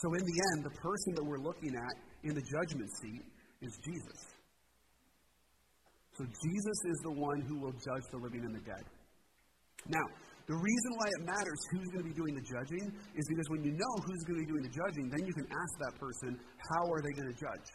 So 0.00 0.08
in 0.16 0.24
the 0.24 0.36
end, 0.56 0.64
the 0.64 0.74
person 0.80 1.20
that 1.20 1.24
we're 1.28 1.44
looking 1.44 1.76
at 1.76 1.94
in 2.24 2.32
the 2.32 2.42
judgment 2.42 2.88
seat 2.98 3.22
is 3.60 3.76
Jesus. 3.84 4.34
So 6.14 6.22
Jesus 6.24 6.78
is 6.86 6.98
the 7.02 7.14
one 7.18 7.42
who 7.42 7.58
will 7.58 7.74
judge 7.74 8.06
the 8.10 8.18
living 8.22 8.46
and 8.46 8.54
the 8.54 8.62
dead. 8.62 8.84
Now, 9.90 10.06
the 10.46 10.54
reason 10.54 10.90
why 11.00 11.08
it 11.08 11.22
matters 11.24 11.60
who's 11.72 11.88
going 11.90 12.04
to 12.04 12.10
be 12.12 12.16
doing 12.16 12.34
the 12.36 12.46
judging 12.46 12.84
is 13.16 13.24
because 13.28 13.48
when 13.48 13.64
you 13.64 13.72
know 13.72 13.94
who's 14.04 14.22
going 14.28 14.38
to 14.38 14.44
be 14.44 14.50
doing 14.52 14.64
the 14.64 14.74
judging, 14.76 15.08
then 15.08 15.24
you 15.26 15.32
can 15.32 15.48
ask 15.48 15.72
that 15.80 15.94
person, 15.96 16.36
how 16.70 16.84
are 16.92 17.00
they 17.00 17.12
going 17.16 17.32
to 17.32 17.38
judge? 17.38 17.68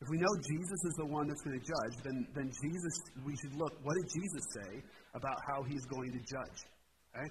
If 0.00 0.08
we 0.08 0.16
know 0.16 0.32
Jesus 0.48 0.80
is 0.88 0.94
the 0.96 1.08
one 1.12 1.28
that's 1.28 1.42
going 1.44 1.60
to 1.60 1.66
judge, 1.66 1.94
then, 2.06 2.16
then 2.32 2.48
Jesus, 2.48 2.94
we 3.26 3.36
should 3.36 3.52
look, 3.58 3.76
what 3.84 3.92
did 4.00 4.08
Jesus 4.16 4.44
say 4.56 4.70
about 5.12 5.36
how 5.50 5.60
he's 5.68 5.84
going 5.92 6.08
to 6.16 6.20
judge? 6.24 6.58
Okay? 7.12 7.28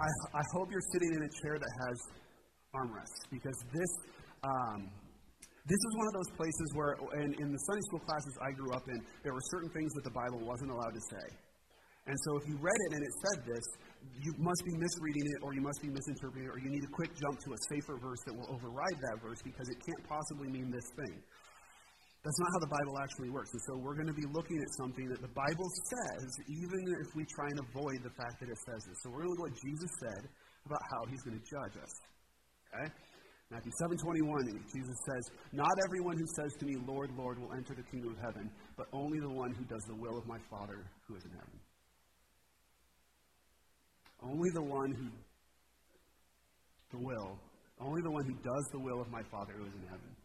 I, 0.00 0.08
I 0.34 0.44
hope 0.56 0.72
you're 0.72 0.88
sitting 0.90 1.14
in 1.14 1.22
a 1.22 1.32
chair 1.44 1.60
that 1.60 1.72
has 1.86 1.96
armrests 2.74 3.22
because 3.30 3.54
this, 3.70 3.92
um, 4.42 4.90
this 5.68 5.80
is 5.80 5.92
one 5.96 6.06
of 6.08 6.14
those 6.16 6.30
places 6.36 6.68
where, 6.72 6.92
in, 7.20 7.30
in 7.36 7.48
the 7.52 7.60
Sunday 7.68 7.84
school 7.92 8.00
classes 8.00 8.32
I 8.40 8.50
grew 8.56 8.72
up 8.72 8.86
in, 8.88 8.98
there 9.24 9.34
were 9.36 9.44
certain 9.52 9.70
things 9.76 9.92
that 10.00 10.04
the 10.04 10.14
Bible 10.16 10.40
wasn't 10.40 10.72
allowed 10.72 10.94
to 10.96 11.04
say. 11.12 11.26
And 12.08 12.16
so 12.26 12.40
if 12.40 12.44
you 12.48 12.56
read 12.56 12.80
it 12.88 12.90
and 12.96 13.02
it 13.04 13.14
said 13.22 13.38
this, 13.44 13.66
you 14.24 14.32
must 14.40 14.64
be 14.64 14.72
misreading 14.72 15.26
it 15.36 15.40
or 15.44 15.52
you 15.52 15.60
must 15.60 15.84
be 15.84 15.92
misinterpreting 15.92 16.48
it 16.48 16.52
or 16.52 16.58
you 16.58 16.72
need 16.72 16.82
a 16.82 16.92
quick 16.96 17.12
jump 17.12 17.36
to 17.44 17.52
a 17.52 17.60
safer 17.68 18.00
verse 18.00 18.18
that 18.24 18.32
will 18.32 18.48
override 18.48 18.98
that 19.04 19.20
verse 19.20 19.44
because 19.44 19.68
it 19.68 19.78
can't 19.84 20.02
possibly 20.08 20.48
mean 20.48 20.72
this 20.72 20.88
thing. 20.96 21.20
That's 22.20 22.40
not 22.40 22.50
how 22.52 22.60
the 22.60 22.72
Bible 22.72 22.96
actually 23.00 23.30
works. 23.32 23.48
And 23.52 23.62
so 23.64 23.72
we're 23.80 23.96
going 23.96 24.08
to 24.08 24.16
be 24.16 24.28
looking 24.32 24.60
at 24.60 24.70
something 24.76 25.08
that 25.08 25.20
the 25.24 25.32
Bible 25.32 25.68
says, 25.88 26.28
even 26.48 26.82
if 27.00 27.08
we 27.16 27.24
try 27.32 27.48
and 27.48 27.60
avoid 27.64 28.04
the 28.04 28.12
fact 28.12 28.40
that 28.44 28.48
it 28.48 28.60
says 28.60 28.80
this. 28.84 28.96
So 29.00 29.08
we're 29.08 29.24
going 29.24 29.32
to 29.32 29.40
look 29.40 29.48
at 29.48 29.56
what 29.56 29.60
Jesus 29.64 29.90
said 30.04 30.22
about 30.68 30.82
how 30.92 31.00
he's 31.08 31.22
going 31.24 31.40
to 31.40 31.46
judge 31.48 31.80
us. 31.80 31.92
Okay? 32.68 32.88
Matthew 33.50 33.72
7:21, 33.80 34.62
Jesus 34.72 34.96
says, 35.04 35.24
"Not 35.52 35.74
everyone 35.84 36.16
who 36.16 36.26
says 36.36 36.54
to 36.54 36.64
me, 36.66 36.76
Lord, 36.86 37.10
Lord, 37.16 37.38
will 37.38 37.52
enter 37.52 37.74
the 37.74 37.82
kingdom 37.82 38.12
of 38.12 38.18
heaven, 38.18 38.48
but 38.76 38.86
only 38.92 39.18
the 39.18 39.28
one 39.28 39.52
who 39.52 39.64
does 39.64 39.82
the 39.88 39.96
will 39.96 40.16
of 40.16 40.26
my 40.26 40.38
Father 40.48 40.86
who 41.06 41.16
is 41.16 41.24
in 41.24 41.32
heaven." 41.32 41.60
Only 44.22 44.50
the 44.50 44.62
one 44.62 44.92
who 44.92 45.10
the 46.90 46.98
will, 46.98 47.40
only 47.80 48.02
the 48.02 48.10
one 48.10 48.24
who 48.26 48.34
does 48.34 48.66
the 48.72 48.78
will 48.78 49.00
of 49.00 49.10
my 49.10 49.22
Father 49.24 49.54
who 49.54 49.64
is 49.64 49.74
in 49.74 49.86
heaven. 49.88 50.16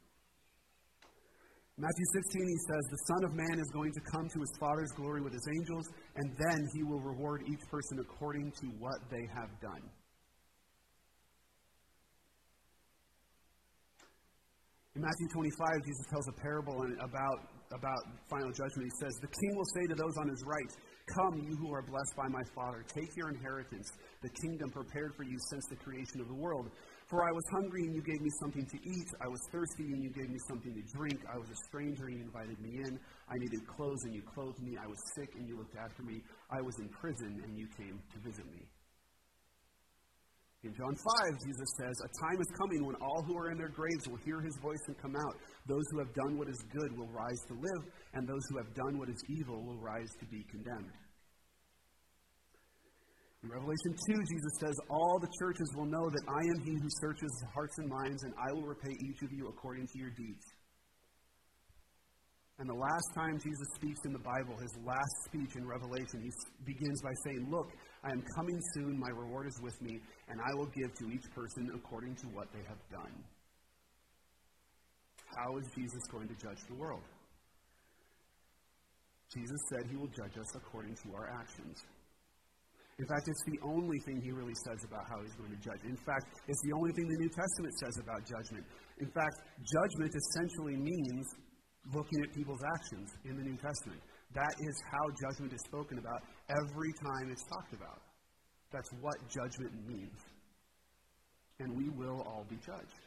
Matthew 1.78 2.06
16, 2.14 2.48
he 2.48 2.58
says, 2.72 2.84
The 2.88 3.04
Son 3.08 3.24
of 3.26 3.34
Man 3.36 3.60
is 3.60 3.70
going 3.72 3.92
to 3.92 4.02
come 4.12 4.30
to 4.30 4.40
his 4.40 4.54
Father's 4.60 4.92
glory 4.96 5.22
with 5.22 5.34
his 5.34 5.48
angels, 5.60 5.86
and 6.16 6.32
then 6.38 6.60
he 6.74 6.84
will 6.84 7.02
reward 7.02 7.44
each 7.48 7.60
person 7.70 8.00
according 8.00 8.52
to 8.64 8.68
what 8.80 8.96
they 9.12 9.28
have 9.36 9.52
done. 9.60 9.84
In 14.96 15.04
Matthew 15.04 15.28
25, 15.28 15.84
Jesus 15.84 16.08
tells 16.08 16.24
a 16.32 16.36
parable 16.40 16.80
about, 17.04 17.40
about 17.76 18.00
final 18.32 18.48
judgment. 18.48 18.88
He 18.88 18.96
says, 19.04 19.12
The 19.20 19.28
king 19.28 19.52
will 19.52 19.68
say 19.76 19.84
to 19.92 19.96
those 19.96 20.16
on 20.16 20.30
his 20.32 20.40
right, 20.48 20.72
Come, 21.20 21.44
you 21.44 21.52
who 21.60 21.76
are 21.76 21.84
blessed 21.84 22.16
by 22.16 22.32
my 22.32 22.42
Father, 22.56 22.80
take 22.88 23.12
your 23.20 23.28
inheritance, 23.28 23.92
the 24.24 24.32
kingdom 24.42 24.72
prepared 24.72 25.12
for 25.20 25.24
you 25.28 25.36
since 25.52 25.68
the 25.68 25.76
creation 25.76 26.24
of 26.24 26.32
the 26.32 26.40
world. 26.40 26.72
For 27.12 27.28
I 27.28 27.32
was 27.36 27.44
hungry, 27.52 27.84
and 27.84 27.94
you 27.94 28.02
gave 28.02 28.22
me 28.22 28.32
something 28.40 28.66
to 28.66 28.78
eat. 28.88 29.10
I 29.20 29.28
was 29.28 29.42
thirsty, 29.52 29.84
and 29.92 30.02
you 30.02 30.10
gave 30.16 30.32
me 30.32 30.40
something 30.48 30.74
to 30.74 30.84
drink. 30.96 31.20
I 31.28 31.38
was 31.38 31.52
a 31.52 31.60
stranger, 31.68 32.08
and 32.08 32.16
you 32.16 32.24
invited 32.24 32.58
me 32.64 32.80
in. 32.80 32.98
I 33.28 33.36
needed 33.36 33.68
clothes, 33.68 34.00
and 34.08 34.16
you 34.16 34.24
clothed 34.24 34.64
me. 34.64 34.80
I 34.80 34.88
was 34.88 34.98
sick, 35.20 35.30
and 35.36 35.46
you 35.46 35.58
looked 35.60 35.76
after 35.76 36.04
me. 36.04 36.24
I 36.50 36.62
was 36.62 36.80
in 36.80 36.88
prison, 36.88 37.44
and 37.44 37.60
you 37.60 37.68
came 37.76 38.00
to 38.00 38.18
visit 38.24 38.48
me. 38.48 38.64
In 40.66 40.74
John 40.74 40.98
5, 40.98 41.46
Jesus 41.46 41.70
says, 41.78 41.94
A 42.02 42.10
time 42.26 42.42
is 42.42 42.50
coming 42.58 42.82
when 42.90 42.98
all 42.98 43.22
who 43.30 43.38
are 43.38 43.54
in 43.54 43.58
their 43.58 43.70
graves 43.70 44.10
will 44.10 44.18
hear 44.26 44.42
his 44.42 44.58
voice 44.66 44.82
and 44.90 44.98
come 44.98 45.14
out. 45.14 45.36
Those 45.70 45.86
who 45.94 46.00
have 46.02 46.10
done 46.18 46.42
what 46.42 46.50
is 46.50 46.58
good 46.74 46.98
will 46.98 47.14
rise 47.14 47.38
to 47.50 47.54
live, 47.54 47.82
and 48.18 48.26
those 48.26 48.42
who 48.50 48.58
have 48.58 48.74
done 48.74 48.98
what 48.98 49.08
is 49.08 49.22
evil 49.30 49.62
will 49.62 49.78
rise 49.78 50.10
to 50.20 50.26
be 50.26 50.42
condemned. 50.50 50.90
In 53.46 53.54
Revelation 53.54 53.94
2, 54.10 54.26
Jesus 54.26 54.54
says, 54.58 54.74
All 54.90 55.22
the 55.22 55.30
churches 55.38 55.70
will 55.78 55.86
know 55.86 56.10
that 56.10 56.26
I 56.34 56.42
am 56.42 56.58
he 56.66 56.74
who 56.82 56.90
searches 56.98 57.30
hearts 57.54 57.78
and 57.78 57.88
minds, 58.02 58.24
and 58.24 58.34
I 58.34 58.50
will 58.58 58.66
repay 58.66 58.98
each 59.06 59.22
of 59.22 59.30
you 59.32 59.46
according 59.46 59.86
to 59.86 60.00
your 60.02 60.10
deeds. 60.18 60.46
And 62.58 62.70
the 62.70 62.74
last 62.74 63.10
time 63.20 63.36
Jesus 63.38 63.68
speaks 63.76 64.00
in 64.06 64.14
the 64.14 64.24
Bible, 64.24 64.56
his 64.56 64.72
last 64.88 65.16
speech 65.28 65.60
in 65.60 65.68
Revelation, 65.68 66.24
he 66.24 66.32
begins 66.64 67.02
by 67.04 67.12
saying, 67.28 67.52
Look, 67.52 67.68
I 68.06 68.12
am 68.12 68.22
coming 68.36 68.62
soon, 68.76 69.00
my 69.00 69.10
reward 69.10 69.48
is 69.48 69.60
with 69.62 69.82
me, 69.82 70.00
and 70.30 70.40
I 70.40 70.54
will 70.54 70.70
give 70.70 70.94
to 70.94 71.06
each 71.10 71.26
person 71.34 71.72
according 71.74 72.16
to 72.22 72.28
what 72.38 72.48
they 72.54 72.62
have 72.70 72.78
done. 72.94 73.14
How 75.34 75.58
is 75.58 75.66
Jesus 75.74 76.04
going 76.12 76.28
to 76.30 76.36
judge 76.36 76.62
the 76.70 76.76
world? 76.76 77.02
Jesus 79.34 79.58
said 79.74 79.90
he 79.90 79.98
will 79.98 80.14
judge 80.14 80.38
us 80.38 80.56
according 80.56 80.94
to 81.02 81.08
our 81.18 81.34
actions. 81.42 81.82
In 82.96 83.06
fact, 83.10 83.28
it's 83.28 83.44
the 83.52 83.60
only 83.66 84.00
thing 84.06 84.22
he 84.24 84.32
really 84.32 84.56
says 84.64 84.80
about 84.88 85.04
how 85.10 85.20
he's 85.20 85.36
going 85.36 85.52
to 85.52 85.60
judge. 85.60 85.84
In 85.84 85.98
fact, 86.08 86.32
it's 86.48 86.62
the 86.64 86.72
only 86.78 86.94
thing 86.96 87.10
the 87.10 87.20
New 87.26 87.34
Testament 87.34 87.74
says 87.84 87.96
about 88.00 88.24
judgment. 88.24 88.64
In 89.02 89.10
fact, 89.12 89.36
judgment 89.66 90.14
essentially 90.16 90.78
means 90.80 91.26
looking 91.92 92.24
at 92.24 92.32
people's 92.32 92.64
actions 92.64 93.12
in 93.26 93.36
the 93.36 93.44
New 93.44 93.58
Testament. 93.60 94.00
That 94.32 94.56
is 94.64 94.76
how 94.92 95.04
judgment 95.28 95.52
is 95.52 95.62
spoken 95.68 96.00
about 96.00 96.24
every 96.50 96.94
time 96.94 97.32
it's 97.32 97.44
talked 97.50 97.74
about. 97.74 98.02
That's 98.72 98.90
what 99.02 99.16
judgment 99.30 99.74
means. 99.88 100.20
And 101.60 101.78
we 101.78 101.90
will 101.90 102.22
all 102.28 102.46
be 102.50 102.58
judged. 102.58 103.00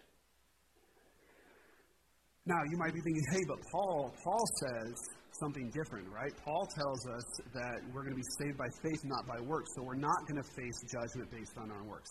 Now, 2.46 2.56
you 2.72 2.78
might 2.80 2.94
be 2.94 3.00
thinking, 3.04 3.26
hey, 3.32 3.44
but 3.46 3.60
Paul, 3.70 4.14
Paul 4.24 4.44
says 4.64 4.96
something 5.36 5.68
different, 5.68 6.08
right? 6.08 6.32
Paul 6.40 6.64
tells 6.64 7.02
us 7.12 7.26
that 7.52 7.76
we're 7.92 8.08
going 8.08 8.16
to 8.16 8.22
be 8.24 8.30
saved 8.40 8.56
by 8.56 8.70
faith, 8.80 9.04
not 9.04 9.28
by 9.28 9.36
works. 9.44 9.68
So 9.76 9.84
we're 9.84 10.00
not 10.00 10.16
going 10.24 10.40
to 10.40 10.48
face 10.56 10.80
judgment 10.88 11.28
based 11.30 11.60
on 11.60 11.70
our 11.70 11.84
works. 11.84 12.08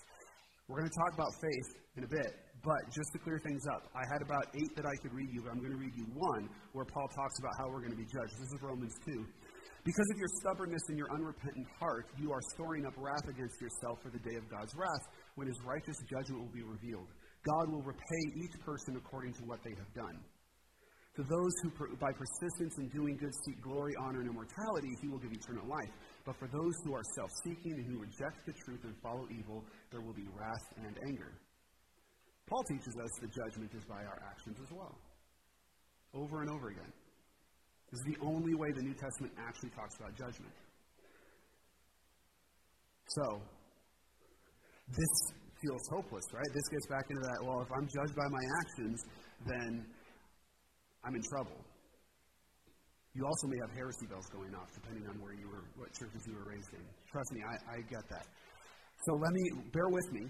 We're 0.69 0.77
going 0.77 0.91
to 0.91 0.99
talk 0.99 1.17
about 1.17 1.31
faith 1.41 1.69
in 1.97 2.03
a 2.03 2.11
bit, 2.11 2.31
but 2.61 2.81
just 2.91 3.09
to 3.15 3.19
clear 3.23 3.39
things 3.39 3.63
up, 3.71 3.87
I 3.95 4.03
had 4.11 4.21
about 4.21 4.51
eight 4.53 4.75
that 4.75 4.85
I 4.85 4.93
could 5.01 5.15
read 5.15 5.31
you, 5.31 5.41
but 5.41 5.55
I'm 5.55 5.63
going 5.63 5.71
to 5.71 5.79
read 5.79 5.95
you 5.95 6.05
one 6.13 6.49
where 6.75 6.85
Paul 6.85 7.07
talks 7.07 7.39
about 7.39 7.55
how 7.57 7.71
we're 7.71 7.81
going 7.81 7.95
to 7.95 8.01
be 8.03 8.05
judged. 8.05 8.35
This 8.35 8.51
is 8.51 8.59
Romans 8.61 8.93
2. 9.07 9.25
Because 9.87 10.11
of 10.11 10.19
your 10.19 10.27
stubbornness 10.43 10.83
and 10.91 10.99
your 10.99 11.07
unrepentant 11.15 11.63
heart, 11.79 12.11
you 12.19 12.27
are 12.35 12.43
storing 12.51 12.83
up 12.83 12.91
wrath 12.99 13.23
against 13.23 13.55
yourself 13.63 14.03
for 14.03 14.11
the 14.11 14.19
day 14.19 14.35
of 14.35 14.43
God's 14.51 14.75
wrath, 14.75 15.05
when 15.39 15.47
his 15.47 15.55
righteous 15.63 15.95
judgment 16.11 16.43
will 16.43 16.51
be 16.51 16.59
revealed. 16.59 17.07
God 17.47 17.71
will 17.71 17.87
repay 17.87 18.23
each 18.35 18.59
person 18.67 18.99
according 18.99 19.31
to 19.39 19.47
what 19.47 19.63
they 19.63 19.71
have 19.79 19.87
done. 19.95 20.19
To 21.15 21.23
those 21.23 21.53
who, 21.63 21.71
by 22.03 22.11
persistence 22.11 22.75
in 22.83 22.91
doing 22.91 23.15
good, 23.15 23.31
seek 23.47 23.63
glory, 23.63 23.95
honor, 24.03 24.19
and 24.19 24.27
immortality, 24.27 24.91
he 24.99 25.07
will 25.07 25.23
give 25.23 25.31
eternal 25.31 25.63
life. 25.63 25.95
But 26.27 26.35
for 26.35 26.51
those 26.51 26.75
who 26.83 26.91
are 26.91 27.07
self 27.15 27.31
seeking 27.47 27.79
and 27.79 27.87
who 27.87 28.03
reject 28.03 28.43
the 28.43 28.59
truth 28.67 28.83
and 28.83 28.93
follow 28.99 29.23
evil, 29.31 29.63
there 29.95 30.03
will 30.03 30.13
be 30.19 30.27
wrath 30.35 30.67
and 30.83 30.99
anger. 31.07 31.31
Paul 32.43 32.63
teaches 32.67 32.91
us 32.91 33.11
that 33.23 33.31
judgment 33.31 33.71
is 33.71 33.87
by 33.87 34.03
our 34.03 34.19
actions 34.35 34.59
as 34.59 34.67
well. 34.67 34.99
Over 36.11 36.43
and 36.43 36.51
over 36.51 36.75
again. 36.75 36.91
This 37.91 37.99
is 38.03 38.07
the 38.15 38.19
only 38.25 38.53
way 38.53 38.67
the 38.75 38.83
New 38.83 38.93
Testament 38.93 39.33
actually 39.39 39.71
talks 39.71 39.95
about 39.95 40.11
judgment. 40.15 40.51
So, 43.07 43.39
this 44.91 45.13
feels 45.63 45.83
hopeless, 45.89 46.23
right? 46.35 46.51
This 46.53 46.67
gets 46.69 46.87
back 46.87 47.05
into 47.09 47.23
that, 47.23 47.39
well, 47.47 47.61
if 47.63 47.71
I'm 47.71 47.87
judged 47.87 48.15
by 48.15 48.27
my 48.27 48.43
actions, 48.59 48.99
then 49.47 49.71
I'm 51.03 51.15
in 51.15 51.23
trouble. 51.31 51.59
You 53.15 53.25
also 53.25 53.47
may 53.47 53.57
have 53.65 53.73
heresy 53.73 54.05
bells 54.05 54.27
going 54.29 54.53
off, 54.53 54.69
depending 54.75 55.07
on 55.09 55.17
where 55.23 55.33
you 55.33 55.47
were, 55.49 55.65
what 55.79 55.89
churches 55.95 56.21
you 56.27 56.35
were 56.35 56.45
raised 56.45 56.69
in. 56.75 56.83
Trust 57.09 57.31
me, 57.33 57.41
I, 57.41 57.55
I 57.73 57.77
get 57.89 58.03
that. 58.11 58.27
So 59.07 59.17
let 59.17 59.31
me 59.33 59.43
bear 59.73 59.89
with 59.89 60.11
me. 60.11 60.27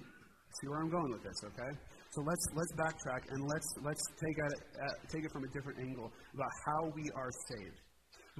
See 0.61 0.67
where 0.69 0.79
I'm 0.79 0.89
going 0.89 1.11
with 1.11 1.23
this, 1.23 1.35
okay? 1.51 1.71
So 2.17 2.23
let's 2.25 2.45
let's 2.57 2.73
backtrack 2.73 3.29
and 3.29 3.45
let's 3.45 3.69
let's 3.85 4.01
take 4.17 4.37
it 4.41 4.53
uh, 4.73 4.85
take 5.07 5.23
it 5.23 5.31
from 5.31 5.43
a 5.43 5.47
different 5.53 5.77
angle 5.77 6.11
about 6.33 6.49
how 6.65 6.89
we 6.97 7.05
are 7.13 7.29
saved. 7.53 7.77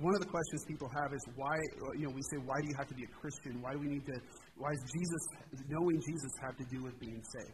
One 0.02 0.16
of 0.16 0.22
the 0.22 0.26
questions 0.26 0.66
people 0.66 0.90
have 0.90 1.14
is 1.14 1.22
why 1.36 1.54
you 1.94 2.10
know 2.10 2.14
we 2.16 2.24
say 2.34 2.42
why 2.42 2.58
do 2.58 2.66
you 2.66 2.74
have 2.74 2.88
to 2.88 2.96
be 2.96 3.06
a 3.06 3.14
Christian? 3.22 3.62
Why 3.62 3.74
do 3.74 3.80
we 3.86 3.86
need 3.86 4.06
to? 4.10 4.18
Why 4.58 4.74
does 4.74 4.82
Jesus 4.90 5.24
knowing 5.70 6.02
Jesus 6.02 6.34
have 6.42 6.58
to 6.58 6.66
do 6.74 6.82
with 6.82 6.98
being 7.00 7.22
saved? 7.22 7.54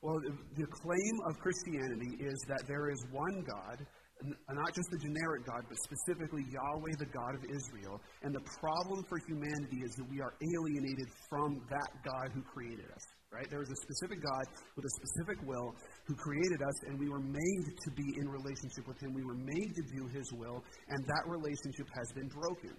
Well, 0.00 0.16
the 0.56 0.64
claim 0.64 1.14
of 1.28 1.36
Christianity 1.36 2.24
is 2.24 2.40
that 2.48 2.64
there 2.64 2.88
is 2.88 3.04
one 3.12 3.44
God, 3.44 3.84
not 4.22 4.70
just 4.74 4.88
the 4.90 5.00
generic 5.02 5.44
God, 5.44 5.66
but 5.68 5.78
specifically 5.84 6.46
Yahweh, 6.46 6.94
the 6.98 7.10
God 7.10 7.34
of 7.34 7.42
Israel. 7.50 8.00
And 8.22 8.34
the 8.34 8.44
problem 8.60 9.04
for 9.08 9.18
humanity 9.26 9.82
is 9.84 9.92
that 9.96 10.06
we 10.08 10.20
are 10.22 10.32
alienated 10.38 11.08
from 11.28 11.60
that 11.68 11.90
God 12.06 12.30
who 12.32 12.42
created 12.42 12.86
us. 12.94 13.04
Right? 13.34 13.50
There 13.50 13.66
is 13.66 13.68
a 13.68 13.80
specific 13.82 14.22
God 14.22 14.44
with 14.78 14.86
a 14.86 14.94
specific 14.94 15.42
will 15.42 15.74
who 16.06 16.14
created 16.14 16.62
us, 16.62 16.76
and 16.86 16.94
we 17.02 17.10
were 17.10 17.18
made 17.18 17.66
to 17.66 17.90
be 17.98 18.06
in 18.22 18.30
relationship 18.30 18.86
with 18.86 18.94
Him. 19.02 19.10
We 19.10 19.26
were 19.26 19.34
made 19.34 19.74
to 19.74 19.84
do 19.90 20.06
His 20.14 20.30
will, 20.38 20.62
and 20.86 21.02
that 21.02 21.24
relationship 21.26 21.90
has 21.98 22.08
been 22.14 22.30
broken. 22.30 22.78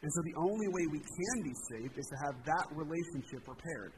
And 0.00 0.08
so 0.12 0.20
the 0.24 0.36
only 0.40 0.68
way 0.72 0.84
we 0.92 1.00
can 1.00 1.36
be 1.44 1.54
saved 1.68 1.96
is 2.00 2.08
to 2.08 2.16
have 2.24 2.36
that 2.44 2.66
relationship 2.72 3.44
repaired. 3.44 3.92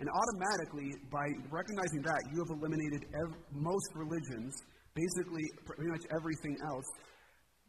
And 0.00 0.08
automatically, 0.08 0.96
by 1.12 1.26
recognizing 1.52 2.02
that, 2.02 2.22
you 2.32 2.40
have 2.40 2.50
eliminated 2.56 3.04
ev- 3.14 3.36
most 3.52 3.90
religions, 3.94 4.54
basically 4.94 5.44
pretty 5.64 5.90
much 5.90 6.04
everything 6.10 6.56
else, 6.68 6.86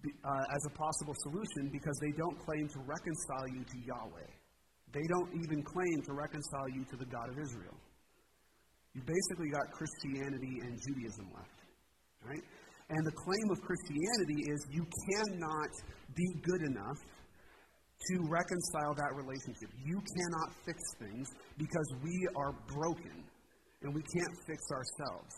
uh, 0.02 0.56
as 0.56 0.66
a 0.66 0.74
possible 0.74 1.16
solution 1.30 1.70
because 1.72 1.98
they 2.02 2.12
don't 2.18 2.38
claim 2.42 2.68
to 2.68 2.80
reconcile 2.86 3.48
you 3.54 3.62
to 3.62 3.78
Yahweh. 3.86 4.32
They 4.94 5.06
don't 5.08 5.32
even 5.38 5.64
claim 5.64 6.02
to 6.10 6.14
reconcile 6.14 6.70
you 6.74 6.84
to 6.90 6.96
the 6.98 7.06
God 7.06 7.30
of 7.30 7.38
Israel. 7.38 7.78
You 8.94 9.02
basically 9.06 9.50
got 9.50 9.72
Christianity 9.72 10.60
and 10.68 10.76
Judaism 10.76 11.32
left, 11.32 11.60
right? 12.26 12.44
And 12.90 13.02
the 13.08 13.16
claim 13.16 13.48
of 13.52 13.62
Christianity 13.64 14.52
is 14.52 14.68
you 14.70 14.84
cannot 14.84 15.72
be 16.14 16.28
good 16.44 16.62
enough 16.68 17.00
to 18.10 18.16
reconcile 18.28 18.94
that 18.98 19.16
relationship. 19.16 19.70
You 19.86 19.96
cannot 19.96 20.50
fix 20.66 20.80
things 21.00 21.30
because 21.58 21.88
we 22.04 22.28
are 22.36 22.52
broken 22.68 23.24
and 23.84 23.96
we 23.96 24.02
can't 24.02 24.36
fix 24.44 24.60
ourselves. 24.74 25.32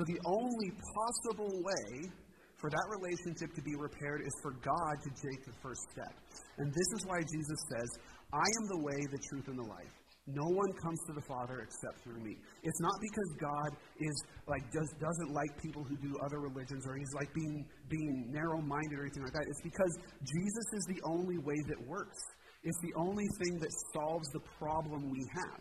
So 0.00 0.08
the 0.08 0.24
only 0.24 0.72
possible 0.96 1.60
way 1.60 2.08
for 2.56 2.72
that 2.72 2.86
relationship 2.88 3.52
to 3.52 3.60
be 3.60 3.76
repaired 3.76 4.24
is 4.24 4.32
for 4.40 4.56
God 4.64 4.94
to 5.04 5.10
take 5.12 5.44
the 5.44 5.52
first 5.60 5.84
step. 5.92 6.16
And 6.56 6.72
this 6.72 6.88
is 6.96 7.04
why 7.04 7.20
Jesus 7.20 7.60
says, 7.68 7.88
I 8.32 8.48
am 8.48 8.64
the 8.72 8.80
way, 8.80 8.96
the 8.96 9.20
truth, 9.28 9.52
and 9.52 9.60
the 9.60 9.68
life. 9.68 9.92
No 10.24 10.48
one 10.48 10.72
comes 10.80 10.96
to 11.04 11.12
the 11.12 11.20
Father 11.28 11.60
except 11.60 12.00
through 12.00 12.24
me. 12.24 12.32
It's 12.64 12.80
not 12.80 12.96
because 12.96 13.28
God 13.44 13.76
is 14.00 14.16
like 14.48 14.64
does, 14.72 14.88
doesn't 14.96 15.36
like 15.36 15.52
people 15.60 15.84
who 15.84 16.00
do 16.00 16.16
other 16.24 16.40
religions 16.40 16.88
or 16.88 16.96
he's 16.96 17.12
like 17.12 17.28
being 17.36 17.68
being 17.92 18.32
narrow-minded 18.32 18.96
or 18.96 19.04
anything 19.04 19.24
like 19.24 19.36
that. 19.36 19.44
It's 19.52 19.60
because 19.60 19.92
Jesus 20.24 20.66
is 20.80 20.84
the 20.96 21.00
only 21.12 21.36
way 21.44 21.60
that 21.68 21.80
works. 21.84 22.20
It's 22.64 22.80
the 22.80 22.96
only 22.96 23.28
thing 23.44 23.60
that 23.60 23.72
solves 23.92 24.28
the 24.32 24.40
problem 24.56 25.12
we 25.12 25.28
have 25.44 25.60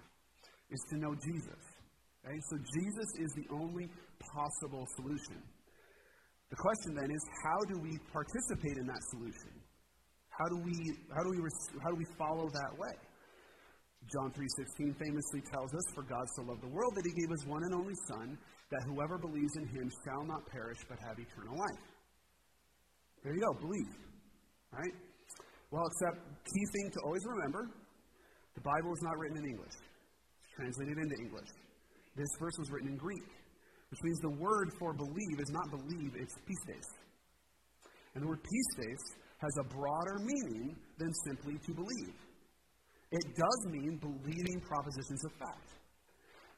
is 0.72 0.80
to 0.92 0.96
know 0.96 1.12
Jesus. 1.28 1.60
Okay? 2.26 2.40
So 2.50 2.56
Jesus 2.58 3.10
is 3.20 3.32
the 3.36 3.48
only 3.56 3.88
possible 4.20 4.86
solution. 4.98 5.42
The 6.50 6.58
question 6.58 6.98
then 6.98 7.10
is 7.12 7.24
how 7.46 7.60
do 7.70 7.76
we 7.82 7.94
participate 8.12 8.78
in 8.78 8.88
that 8.88 9.04
solution? 9.14 9.54
How 10.34 10.48
do 10.50 10.58
we 10.64 10.74
how 11.14 11.22
do 11.22 11.30
we 11.30 11.40
how 11.84 11.90
do 11.92 11.98
we 12.00 12.08
follow 12.18 12.50
that 12.50 12.74
way? 12.80 12.96
John 14.08 14.32
3:16 14.32 14.96
famously 14.98 15.42
tells 15.52 15.70
us 15.74 15.86
for 15.94 16.04
God 16.04 16.26
so 16.36 16.44
loved 16.44 16.64
the 16.64 16.74
world 16.74 16.96
that 16.96 17.06
he 17.06 17.14
gave 17.14 17.30
his 17.30 17.46
one 17.46 17.62
and 17.64 17.76
only 17.76 17.94
son 18.08 18.38
that 18.72 18.82
whoever 18.88 19.18
believes 19.18 19.54
in 19.58 19.68
him 19.68 19.92
shall 20.06 20.24
not 20.26 20.46
perish 20.48 20.80
but 20.88 20.98
have 21.06 21.20
eternal 21.20 21.54
life. 21.54 21.86
There 23.24 23.34
you 23.36 23.42
go, 23.42 23.54
believe. 23.60 23.92
Right? 24.72 24.96
Well, 25.72 25.86
except 25.86 26.18
key 26.46 26.66
thing 26.74 26.92
to 26.94 27.00
always 27.06 27.26
remember, 27.26 27.70
the 28.56 28.62
Bible 28.62 28.94
is 28.94 29.02
not 29.04 29.18
written 29.18 29.38
in 29.38 29.46
English. 29.46 29.76
It's 29.76 30.54
translated 30.56 30.98
into 30.98 31.16
English. 31.22 31.50
This 32.16 32.30
verse 32.40 32.58
was 32.60 32.72
written 32.72 32.90
in 32.90 32.98
Greek 32.98 33.24
which 33.90 34.02
means 34.04 34.20
the 34.22 34.38
word 34.38 34.70
for 34.78 34.94
believe 34.94 35.38
is 35.42 35.50
not 35.50 35.70
believe, 35.72 36.14
it's 36.16 36.36
pistis. 36.46 36.88
And 38.14 38.24
the 38.24 38.28
word 38.28 38.42
pistis 38.42 39.02
has 39.42 39.54
a 39.60 39.66
broader 39.74 40.18
meaning 40.22 40.78
than 40.98 41.12
simply 41.26 41.58
to 41.66 41.74
believe. 41.74 42.16
It 43.12 43.26
does 43.34 43.60
mean 43.74 43.98
believing 43.98 44.62
propositions 44.62 45.26
of 45.26 45.32
fact, 45.40 45.70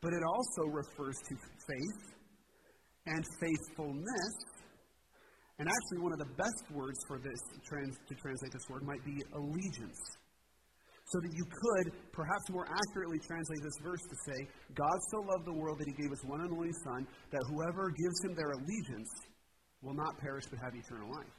but 0.01 0.11
it 0.11 0.23
also 0.27 0.67
refers 0.75 1.15
to 1.29 1.35
faith 1.39 2.03
and 3.07 3.23
faithfulness. 3.39 4.35
And 5.59 5.69
actually, 5.69 6.03
one 6.03 6.11
of 6.11 6.19
the 6.19 6.33
best 6.35 6.63
words 6.73 6.99
for 7.07 7.19
this 7.19 7.39
trans, 7.63 7.95
to 8.09 8.15
translate 8.15 8.51
this 8.51 8.67
word 8.67 8.83
might 8.83 9.05
be 9.05 9.15
allegiance 9.35 9.99
so 11.11 11.19
that 11.19 11.33
you 11.35 11.43
could 11.43 11.91
perhaps 12.15 12.47
more 12.49 12.63
accurately 12.63 13.19
translate 13.19 13.59
this 13.59 13.75
verse 13.83 13.99
to 13.99 14.17
say, 14.31 14.39
God 14.73 14.97
so 15.11 15.19
loved 15.27 15.43
the 15.43 15.53
world 15.59 15.77
that 15.79 15.87
he 15.87 15.95
gave 15.99 16.09
his 16.09 16.23
one 16.23 16.39
and 16.39 16.51
only 16.55 16.71
Son, 16.87 17.03
that 17.31 17.43
whoever 17.51 17.91
gives 17.91 18.17
him 18.23 18.31
their 18.35 18.55
allegiance 18.55 19.11
will 19.83 19.95
not 19.95 20.15
perish 20.23 20.47
but 20.47 20.59
have 20.63 20.71
eternal 20.71 21.11
life. 21.11 21.35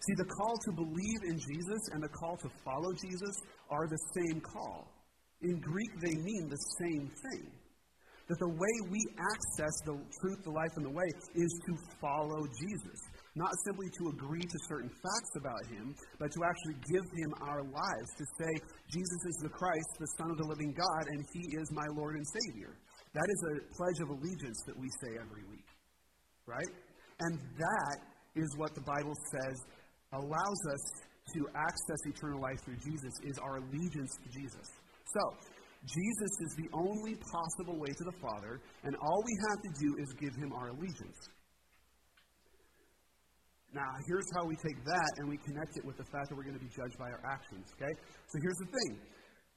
See, 0.00 0.16
the 0.16 0.28
call 0.28 0.56
to 0.64 0.72
believe 0.72 1.20
in 1.28 1.36
Jesus 1.36 1.82
and 1.92 2.02
the 2.02 2.08
call 2.08 2.36
to 2.36 2.48
follow 2.64 2.92
Jesus 2.96 3.36
are 3.68 3.86
the 3.88 4.00
same 4.16 4.40
call. 4.40 4.88
In 5.42 5.60
Greek, 5.60 5.92
they 6.00 6.16
mean 6.16 6.48
the 6.48 6.64
same 6.80 7.10
thing. 7.10 7.52
That 8.28 8.38
the 8.40 8.48
way 8.48 8.74
we 8.90 9.00
access 9.20 9.74
the 9.84 9.96
truth, 10.20 10.40
the 10.42 10.50
life, 10.50 10.72
and 10.76 10.86
the 10.86 10.96
way 10.96 11.08
is 11.34 11.52
to 11.68 11.72
follow 12.00 12.42
Jesus 12.58 12.98
not 13.36 13.52
simply 13.68 13.86
to 14.00 14.08
agree 14.16 14.42
to 14.42 14.58
certain 14.66 14.88
facts 14.88 15.32
about 15.36 15.62
him, 15.68 15.94
but 16.18 16.32
to 16.32 16.40
actually 16.40 16.80
give 16.88 17.04
him 17.04 17.30
our 17.44 17.60
lives, 17.62 18.08
to 18.16 18.24
say, 18.40 18.52
Jesus 18.88 19.22
is 19.28 19.36
the 19.44 19.52
Christ, 19.52 19.88
the 20.00 20.10
Son 20.16 20.32
of 20.32 20.38
the 20.40 20.48
living 20.48 20.72
God, 20.72 21.02
and 21.12 21.20
he 21.36 21.44
is 21.60 21.68
my 21.70 21.84
Lord 21.94 22.16
and 22.16 22.24
Savior. 22.24 22.72
That 23.12 23.28
is 23.28 23.40
a 23.52 23.54
pledge 23.76 24.00
of 24.00 24.08
allegiance 24.08 24.60
that 24.66 24.76
we 24.76 24.88
say 25.04 25.20
every 25.20 25.44
week, 25.52 25.68
right? 26.48 26.72
And 27.20 27.38
that 27.60 27.96
is 28.34 28.48
what 28.56 28.74
the 28.74 28.84
Bible 28.88 29.14
says 29.32 29.56
allows 30.12 30.60
us 30.72 30.84
to 31.36 31.40
access 31.52 32.00
eternal 32.08 32.40
life 32.40 32.60
through 32.64 32.80
Jesus, 32.80 33.12
is 33.24 33.36
our 33.38 33.56
allegiance 33.60 34.12
to 34.24 34.28
Jesus. 34.32 34.66
So, 35.12 35.22
Jesus 35.84 36.32
is 36.40 36.52
the 36.56 36.68
only 36.72 37.14
possible 37.20 37.78
way 37.78 37.92
to 37.92 38.04
the 38.04 38.16
Father, 38.18 38.60
and 38.82 38.96
all 38.96 39.22
we 39.24 39.34
have 39.50 39.60
to 39.62 39.70
do 39.78 39.88
is 40.02 40.08
give 40.18 40.34
him 40.34 40.52
our 40.52 40.68
allegiance. 40.68 41.20
Now, 43.76 43.92
here's 44.08 44.24
how 44.32 44.48
we 44.48 44.56
take 44.56 44.80
that 44.88 45.10
and 45.20 45.28
we 45.28 45.36
connect 45.44 45.76
it 45.76 45.84
with 45.84 46.00
the 46.00 46.08
fact 46.08 46.32
that 46.32 46.34
we're 46.40 46.48
going 46.48 46.56
to 46.56 46.64
be 46.64 46.72
judged 46.72 46.96
by 46.96 47.12
our 47.12 47.20
actions, 47.28 47.68
okay? 47.76 47.92
So 48.32 48.40
here's 48.40 48.56
the 48.64 48.72
thing 48.72 48.90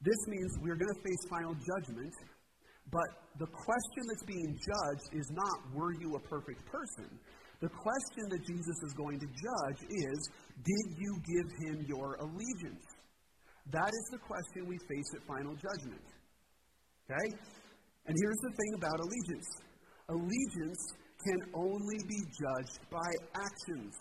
this 0.04 0.20
means 0.28 0.48
we're 0.60 0.76
going 0.76 0.92
to 0.92 1.00
face 1.00 1.22
final 1.32 1.56
judgment, 1.56 2.12
but 2.92 3.08
the 3.40 3.48
question 3.48 4.02
that's 4.12 4.28
being 4.28 4.52
judged 4.60 5.08
is 5.16 5.24
not, 5.32 5.56
were 5.72 5.96
you 5.96 6.20
a 6.20 6.22
perfect 6.28 6.60
person? 6.68 7.08
The 7.64 7.72
question 7.72 8.24
that 8.28 8.44
Jesus 8.44 8.76
is 8.84 8.92
going 8.92 9.20
to 9.20 9.28
judge 9.28 9.80
is, 9.88 10.18
did 10.64 10.86
you 11.00 11.12
give 11.24 11.48
him 11.64 11.76
your 11.88 12.20
allegiance? 12.20 12.84
That 13.72 13.88
is 13.88 14.06
the 14.12 14.20
question 14.20 14.68
we 14.68 14.76
face 14.84 15.08
at 15.16 15.24
final 15.28 15.56
judgment. 15.56 16.04
Okay? 17.08 17.28
And 18.04 18.16
here's 18.16 18.40
the 18.44 18.52
thing 18.52 18.72
about 18.84 19.00
allegiance 19.00 19.48
allegiance 20.10 20.82
can 21.24 21.40
only 21.54 21.98
be 22.08 22.20
judged 22.32 22.80
by 22.90 23.08
actions. 23.36 23.94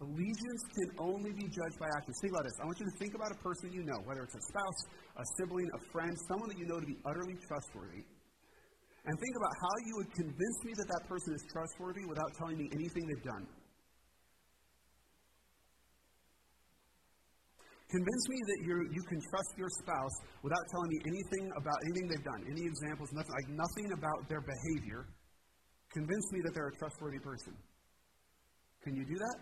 Allegiance 0.00 0.62
can 0.72 0.88
only 0.96 1.32
be 1.36 1.44
judged 1.44 1.76
by 1.76 1.84
actions. 2.00 2.16
Think 2.24 2.32
about 2.32 2.44
this. 2.48 2.56
I 2.56 2.64
want 2.64 2.80
you 2.80 2.88
to 2.88 2.96
think 2.96 3.12
about 3.12 3.30
a 3.36 3.40
person 3.44 3.68
you 3.68 3.84
know, 3.84 4.00
whether 4.08 4.24
it's 4.24 4.32
a 4.32 4.44
spouse, 4.48 4.80
a 5.20 5.24
sibling, 5.36 5.68
a 5.76 5.80
friend, 5.92 6.16
someone 6.24 6.48
that 6.48 6.56
you 6.56 6.64
know 6.64 6.80
to 6.80 6.88
be 6.88 6.96
utterly 7.04 7.36
trustworthy. 7.36 8.08
And 9.04 9.12
think 9.12 9.34
about 9.36 9.54
how 9.60 9.74
you 9.84 9.94
would 10.00 10.12
convince 10.16 10.58
me 10.64 10.72
that 10.76 10.88
that 10.88 11.02
person 11.04 11.36
is 11.36 11.44
trustworthy 11.52 12.04
without 12.08 12.32
telling 12.40 12.56
me 12.56 12.68
anything 12.72 13.04
they've 13.08 13.28
done. 13.28 13.44
Convince 17.90 18.24
me 18.30 18.38
that 18.46 18.58
you 18.62 18.74
you 18.94 19.02
can 19.02 19.20
trust 19.34 19.50
your 19.58 19.68
spouse 19.82 20.16
without 20.46 20.62
telling 20.70 20.90
me 20.94 20.98
anything 21.10 21.44
about 21.58 21.74
anything 21.90 22.06
they've 22.06 22.28
done, 22.28 22.40
any 22.46 22.64
examples, 22.64 23.10
nothing, 23.12 23.34
like 23.34 23.50
nothing 23.50 23.88
about 23.92 24.20
their 24.30 24.40
behavior. 24.40 25.10
Convince 25.92 26.32
me 26.32 26.40
that 26.44 26.54
they're 26.54 26.68
a 26.68 26.76
trustworthy 26.76 27.18
person. 27.18 27.52
Can 28.84 28.94
you 28.94 29.04
do 29.04 29.18
that? 29.18 29.34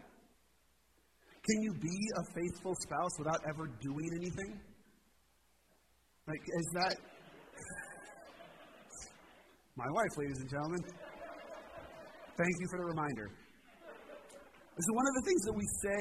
Can 1.44 1.60
you 1.62 1.74
be 1.80 2.10
a 2.16 2.24
faithful 2.34 2.74
spouse 2.80 3.12
without 3.18 3.40
ever 3.48 3.68
doing 3.80 4.10
anything? 4.16 4.58
Like, 6.26 6.40
is 6.40 6.66
that. 6.74 6.96
My 9.76 9.86
wife, 9.92 10.10
ladies 10.18 10.40
and 10.40 10.50
gentlemen. 10.50 10.80
Thank 12.36 12.60
you 12.60 12.68
for 12.70 12.78
the 12.78 12.84
reminder. 12.84 13.30
So 14.78 14.94
one 14.94 15.10
of 15.10 15.14
the 15.18 15.26
things 15.26 15.42
that 15.42 15.58
we 15.58 15.66
say 15.82 15.98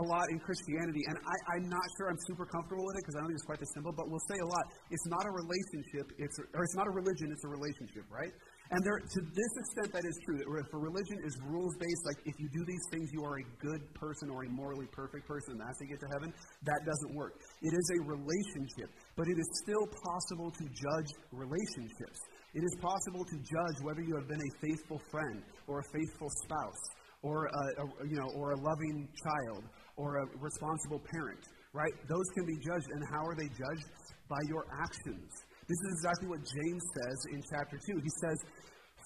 a 0.00 0.04
lot 0.08 0.32
in 0.32 0.40
Christianity, 0.40 1.04
and 1.12 1.20
I, 1.20 1.60
am 1.60 1.68
not 1.68 1.84
sure 2.00 2.08
I'm 2.08 2.16
super 2.24 2.48
comfortable 2.48 2.80
with 2.88 2.96
it 2.96 3.04
because 3.04 3.16
I 3.16 3.18
don't 3.20 3.28
think 3.28 3.36
it's 3.36 3.44
quite 3.44 3.60
this 3.60 3.68
simple, 3.76 3.92
but 3.92 4.08
we'll 4.08 4.24
say 4.32 4.40
a 4.40 4.48
lot. 4.48 4.64
It's 4.88 5.04
not 5.12 5.28
a 5.28 5.32
relationship, 5.44 6.08
it's 6.16 6.32
a, 6.40 6.48
or 6.56 6.64
it's 6.64 6.72
not 6.72 6.88
a 6.88 6.94
religion, 6.96 7.28
it's 7.28 7.44
a 7.44 7.52
relationship, 7.52 8.08
right? 8.08 8.32
And 8.72 8.80
there, 8.80 8.96
to 8.96 9.20
this 9.20 9.52
extent, 9.60 9.92
that 9.92 10.06
is 10.08 10.16
true. 10.24 10.40
If 10.40 10.72
a 10.72 10.80
religion 10.80 11.20
is 11.20 11.36
rules 11.44 11.76
based. 11.76 12.02
Like 12.08 12.20
if 12.24 12.36
you 12.40 12.48
do 12.48 12.64
these 12.64 12.84
things, 12.90 13.12
you 13.12 13.20
are 13.24 13.36
a 13.36 13.46
good 13.60 13.82
person 13.92 14.32
or 14.32 14.44
a 14.44 14.50
morally 14.50 14.88
perfect 14.88 15.28
person. 15.28 15.56
And 15.56 15.60
that's 15.60 15.76
how 15.76 15.84
you 15.84 15.92
get 15.92 16.00
to 16.00 16.10
heaven. 16.16 16.32
That 16.64 16.80
doesn't 16.88 17.12
work. 17.12 17.36
It 17.60 17.72
is 17.76 17.86
a 17.92 17.98
relationship, 18.08 18.88
but 19.20 19.28
it 19.28 19.36
is 19.36 19.48
still 19.62 19.84
possible 19.84 20.48
to 20.48 20.64
judge 20.72 21.10
relationships. 21.32 22.18
It 22.56 22.64
is 22.64 22.74
possible 22.80 23.24
to 23.24 23.36
judge 23.36 23.76
whether 23.84 24.00
you 24.00 24.16
have 24.16 24.28
been 24.28 24.40
a 24.40 24.52
faithful 24.64 25.00
friend 25.12 25.44
or 25.68 25.84
a 25.84 25.86
faithful 25.92 26.30
spouse 26.48 26.82
or 27.24 27.46
a, 27.48 27.64
a, 27.80 27.84
you 28.06 28.16
know, 28.20 28.28
or 28.36 28.52
a 28.52 28.60
loving 28.60 29.08
child, 29.16 29.64
or 29.96 30.20
a 30.20 30.24
responsible 30.38 31.00
parent, 31.10 31.40
right? 31.72 31.92
Those 32.06 32.28
can 32.36 32.44
be 32.44 32.56
judged. 32.60 32.86
And 32.92 33.02
how 33.10 33.24
are 33.24 33.34
they 33.34 33.48
judged? 33.48 33.88
By 34.28 34.40
your 34.48 34.64
actions. 34.82 35.32
This 35.64 35.80
is 35.84 35.90
exactly 36.00 36.28
what 36.28 36.42
James 36.44 36.84
says 36.92 37.18
in 37.32 37.40
chapter 37.48 37.76
2. 37.80 38.00
He 38.04 38.12
says, 38.20 38.38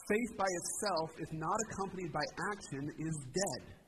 faith 0.09 0.33
by 0.41 0.49
itself, 0.49 1.09
if 1.21 1.31
not 1.37 1.59
accompanied 1.71 2.11
by 2.11 2.25
action, 2.51 2.83
is 2.99 3.17
dead. 3.31 3.79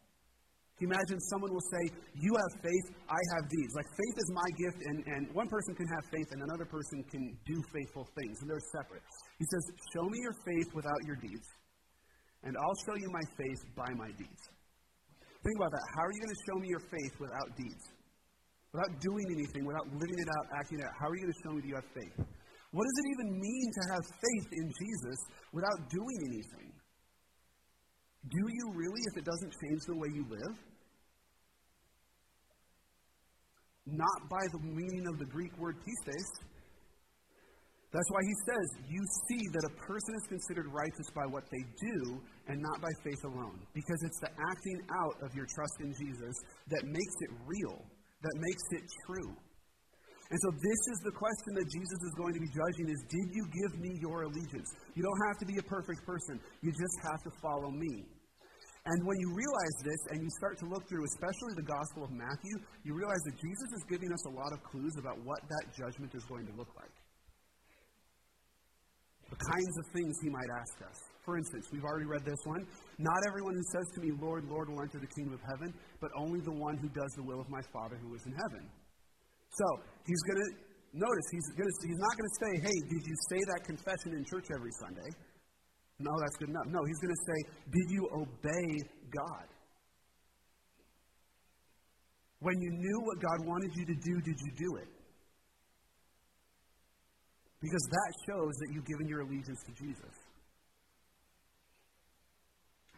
Can 0.81 0.89
you 0.89 0.97
imagine 0.97 1.21
someone 1.29 1.53
will 1.53 1.69
say, 1.77 1.93
You 2.17 2.33
have 2.41 2.53
faith, 2.65 2.87
I 3.05 3.21
have 3.37 3.45
deeds. 3.53 3.73
Like 3.77 3.85
faith 3.85 4.17
is 4.17 4.29
my 4.33 4.49
gift, 4.57 4.81
and, 4.89 4.99
and 5.13 5.23
one 5.37 5.45
person 5.53 5.77
can 5.77 5.85
have 5.93 6.09
faith 6.09 6.25
and 6.33 6.41
another 6.41 6.65
person 6.65 7.05
can 7.05 7.37
do 7.45 7.57
faithful 7.69 8.09
things, 8.17 8.41
and 8.41 8.49
they're 8.49 8.65
separate. 8.73 9.05
He 9.37 9.45
says, 9.45 9.65
Show 9.93 10.09
me 10.09 10.25
your 10.25 10.37
faith 10.41 10.73
without 10.73 10.97
your 11.05 11.21
deeds, 11.21 11.45
and 12.49 12.57
I'll 12.57 12.81
show 12.89 12.97
you 12.97 13.13
my 13.13 13.25
faith 13.37 13.61
by 13.77 13.93
my 13.93 14.09
deeds. 14.17 14.43
think 15.45 15.57
about 15.61 15.69
that. 15.69 15.85
How 16.01 16.09
are 16.09 16.13
you 16.17 16.21
going 16.25 16.33
to 16.33 16.43
show 16.49 16.57
me 16.57 16.69
your 16.73 16.85
faith 16.89 17.15
without 17.21 17.49
deeds? 17.61 17.85
Without 18.73 18.93
doing 19.05 19.27
anything, 19.37 19.69
without 19.69 19.85
living 19.93 20.17
it 20.17 20.31
out, 20.33 20.45
acting 20.57 20.81
it 20.81 20.87
out, 20.89 20.97
how 20.97 21.13
are 21.13 21.17
you 21.19 21.29
going 21.29 21.35
to 21.37 21.43
show 21.45 21.53
me 21.53 21.61
that 21.61 21.69
you 21.69 21.77
have 21.77 21.91
faith? 21.93 22.17
What 22.73 22.85
does 22.85 22.99
it 23.03 23.09
even 23.19 23.29
mean 23.41 23.67
to 23.75 23.83
have 23.93 24.05
faith 24.07 24.49
in 24.53 24.67
Jesus 24.71 25.19
without 25.53 25.91
doing 25.91 26.19
anything? 26.31 26.71
Do 28.29 28.43
you 28.47 28.65
really 28.75 29.03
if 29.11 29.19
it 29.19 29.25
doesn't 29.25 29.53
change 29.65 29.81
the 29.89 29.97
way 29.97 30.09
you 30.15 30.25
live? 30.29 30.57
Not 33.87 34.21
by 34.31 34.45
the 34.53 34.61
meaning 34.61 35.07
of 35.09 35.19
the 35.19 35.25
Greek 35.25 35.57
word 35.59 35.77
pistis. 35.83 36.29
That's 37.91 38.11
why 38.15 38.23
he 38.23 38.35
says, 38.47 38.67
You 38.87 39.03
see 39.27 39.43
that 39.51 39.67
a 39.67 39.75
person 39.83 40.15
is 40.15 40.27
considered 40.29 40.71
righteous 40.71 41.11
by 41.11 41.27
what 41.27 41.43
they 41.51 41.65
do 41.75 42.23
and 42.47 42.63
not 42.63 42.81
by 42.81 42.93
faith 43.03 43.25
alone. 43.25 43.59
Because 43.75 43.99
it's 44.05 44.21
the 44.21 44.31
acting 44.31 44.79
out 44.95 45.17
of 45.27 45.35
your 45.35 45.47
trust 45.51 45.75
in 45.81 45.91
Jesus 45.99 46.35
that 46.71 46.87
makes 46.87 47.17
it 47.27 47.31
real, 47.43 47.83
that 48.23 48.37
makes 48.39 48.63
it 48.79 48.85
true. 49.09 49.35
And 50.31 50.39
so 50.47 50.55
this 50.55 50.81
is 50.95 50.99
the 51.03 51.11
question 51.11 51.59
that 51.59 51.67
Jesus 51.67 52.01
is 52.07 52.15
going 52.15 52.35
to 52.39 52.43
be 52.43 52.51
judging 52.55 52.87
is 52.87 53.03
did 53.11 53.29
you 53.35 53.45
give 53.51 53.73
me 53.83 53.99
your 53.99 54.31
allegiance? 54.31 54.71
You 54.95 55.03
don't 55.03 55.23
have 55.27 55.43
to 55.43 55.47
be 55.47 55.59
a 55.59 55.67
perfect 55.67 56.07
person. 56.07 56.39
You 56.63 56.71
just 56.71 56.97
have 57.03 57.19
to 57.27 57.31
follow 57.43 57.75
me. 57.75 58.07
And 58.87 58.99
when 59.05 59.19
you 59.19 59.29
realize 59.35 59.77
this 59.85 60.01
and 60.15 60.23
you 60.23 60.31
start 60.39 60.57
to 60.63 60.67
look 60.71 60.89
through, 60.89 61.05
especially 61.05 61.53
the 61.59 61.69
Gospel 61.69 62.07
of 62.07 62.13
Matthew, 62.15 62.55
you 62.87 62.95
realize 62.95 63.21
that 63.27 63.37
Jesus 63.37 63.69
is 63.77 63.83
giving 63.91 64.09
us 64.09 64.25
a 64.25 64.33
lot 64.33 64.55
of 64.55 64.63
clues 64.65 64.97
about 64.97 65.21
what 65.27 65.43
that 65.51 65.75
judgment 65.77 66.15
is 66.15 66.25
going 66.25 66.47
to 66.47 66.55
look 66.57 66.71
like. 66.79 66.95
The 69.29 69.37
kinds 69.37 69.75
of 69.79 69.85
things 69.93 70.15
he 70.23 70.31
might 70.31 70.49
ask 70.49 70.75
us. 70.89 70.99
For 71.27 71.37
instance, 71.37 71.69
we've 71.71 71.85
already 71.85 72.07
read 72.07 72.25
this 72.25 72.41
one. 72.45 72.67
Not 72.99 73.21
everyone 73.29 73.55
who 73.55 73.67
says 73.71 73.87
to 73.95 74.01
me, 74.01 74.11
Lord, 74.17 74.49
Lord, 74.49 74.71
will 74.71 74.81
enter 74.81 74.99
the 74.99 75.11
kingdom 75.13 75.35
of 75.35 75.43
heaven, 75.45 75.75
but 76.01 76.11
only 76.17 76.41
the 76.41 76.55
one 76.55 76.79
who 76.79 76.89
does 76.89 77.13
the 77.15 77.23
will 77.23 77.41
of 77.41 77.51
my 77.51 77.61
Father 77.73 77.99
who 78.01 78.15
is 78.15 78.25
in 78.27 78.33
heaven. 78.33 78.65
So 79.51 79.67
he's 80.07 80.23
going 80.31 80.41
to 80.41 80.51
notice 80.95 81.27
he's 81.31 81.49
going 81.59 81.69
to 81.69 81.77
he's 81.87 82.03
not 82.03 82.15
going 82.17 82.29
to 82.31 82.37
say, 82.39 82.53
"Hey, 82.71 82.79
did 82.87 83.03
you 83.03 83.17
say 83.31 83.41
that 83.45 83.61
confession 83.67 84.15
in 84.15 84.23
church 84.25 84.47
every 84.55 84.73
Sunday?" 84.79 85.11
No, 86.01 86.13
that's 86.17 86.37
good 86.41 86.49
enough. 86.49 86.65
No, 86.73 86.81
he's 86.89 86.99
going 86.99 87.13
to 87.13 87.25
say, 87.29 87.39
Did 87.69 87.87
you 87.93 88.03
obey 88.17 88.69
God? 89.13 89.47
When 92.41 92.57
you 92.57 92.71
knew 92.73 92.99
what 93.05 93.21
God 93.21 93.45
wanted 93.45 93.71
you 93.77 93.85
to 93.85 93.97
do, 94.01 94.15
did 94.25 94.39
you 94.41 94.53
do 94.57 94.77
it? 94.81 94.89
Because 97.61 97.85
that 97.93 98.13
shows 98.25 98.57
that 98.65 98.69
you've 98.73 98.89
given 98.89 99.07
your 99.07 99.21
allegiance 99.21 99.61
to 99.69 99.73
Jesus. 99.77 100.15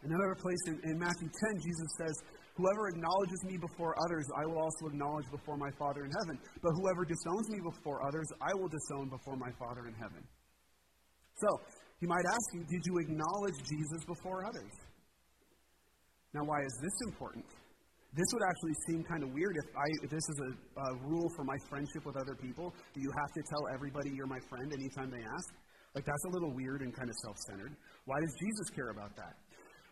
Another 0.03 0.35
place 0.39 0.63
in, 0.67 0.79
in 0.87 0.95
Matthew 0.95 1.27
10, 1.27 1.59
Jesus 1.59 1.89
says, 1.99 2.15
Whoever 2.53 2.87
acknowledges 2.93 3.41
me 3.49 3.57
before 3.57 3.97
others, 4.05 4.25
I 4.37 4.45
will 4.45 4.61
also 4.61 4.85
acknowledge 4.85 5.25
before 5.31 5.57
my 5.57 5.71
Father 5.79 6.05
in 6.05 6.11
heaven. 6.21 6.37
But 6.61 6.71
whoever 6.77 7.03
disowns 7.03 7.49
me 7.49 7.59
before 7.65 8.05
others, 8.05 8.29
I 8.41 8.53
will 8.53 8.69
disown 8.69 9.09
before 9.09 9.37
my 9.37 9.49
Father 9.57 9.89
in 9.89 9.95
heaven. 9.97 10.21
So, 11.41 11.49
he 11.99 12.05
might 12.05 12.25
ask 12.29 12.47
you, 12.53 12.61
did 12.69 12.83
you 12.85 12.99
acknowledge 12.99 13.57
Jesus 13.65 14.05
before 14.05 14.45
others? 14.45 14.73
Now, 16.33 16.45
why 16.45 16.61
is 16.61 16.73
this 16.81 16.93
important? 17.09 17.45
This 18.13 18.29
would 18.33 18.45
actually 18.45 18.77
seem 18.85 19.01
kind 19.09 19.23
of 19.23 19.33
weird 19.33 19.57
if, 19.57 19.67
I, 19.73 19.87
if 20.05 20.09
this 20.13 20.21
is 20.21 20.37
a, 20.45 20.51
a 20.53 20.89
rule 21.09 21.29
for 21.35 21.43
my 21.43 21.57
friendship 21.69 22.05
with 22.05 22.17
other 22.17 22.37
people. 22.37 22.69
Do 22.93 23.01
you 23.01 23.09
have 23.09 23.31
to 23.33 23.41
tell 23.49 23.73
everybody 23.73 24.13
you're 24.13 24.29
my 24.29 24.41
friend 24.49 24.69
anytime 24.69 25.09
they 25.09 25.25
ask? 25.25 25.49
Like, 25.95 26.05
that's 26.05 26.25
a 26.25 26.31
little 26.33 26.53
weird 26.53 26.81
and 26.81 26.93
kind 26.93 27.09
of 27.09 27.15
self 27.25 27.37
centered. 27.49 27.73
Why 28.05 28.21
does 28.21 28.33
Jesus 28.37 28.69
care 28.77 28.89
about 28.89 29.15
that? 29.17 29.33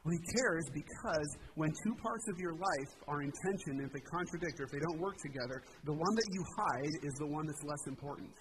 Well, 0.03 0.17
he 0.17 0.23
cares 0.33 0.65
because 0.73 1.29
when 1.53 1.69
two 1.85 1.95
parts 2.01 2.25
of 2.33 2.39
your 2.39 2.53
life 2.57 2.91
are 3.07 3.21
in 3.21 3.31
tension, 3.45 3.85
if 3.85 3.93
they 3.93 4.01
contradict 4.09 4.59
or 4.59 4.65
if 4.65 4.71
they 4.73 4.81
don't 4.81 4.99
work 4.99 5.17
together, 5.21 5.61
the 5.85 5.93
one 5.93 6.13
that 6.17 6.29
you 6.33 6.41
hide 6.57 6.95
is 7.05 7.13
the 7.21 7.27
one 7.27 7.45
that's 7.45 7.63
less 7.63 7.85
important. 7.85 8.33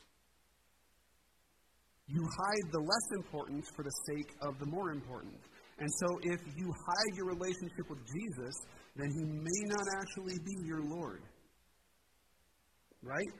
You 2.09 2.25
hide 2.25 2.67
the 2.73 2.81
less 2.81 3.09
important 3.23 3.65
for 3.77 3.85
the 3.85 3.95
sake 4.09 4.31
of 4.43 4.59
the 4.59 4.67
more 4.67 4.91
important. 4.91 5.39
And 5.79 5.89
so, 6.01 6.09
if 6.23 6.41
you 6.57 6.67
hide 6.67 7.13
your 7.17 7.27
relationship 7.29 7.89
with 7.89 8.01
Jesus, 8.09 8.55
then 8.97 9.09
he 9.13 9.25
may 9.25 9.63
not 9.69 9.87
actually 10.01 10.37
be 10.45 10.57
your 10.65 10.83
Lord. 10.83 11.23
Right? 13.03 13.33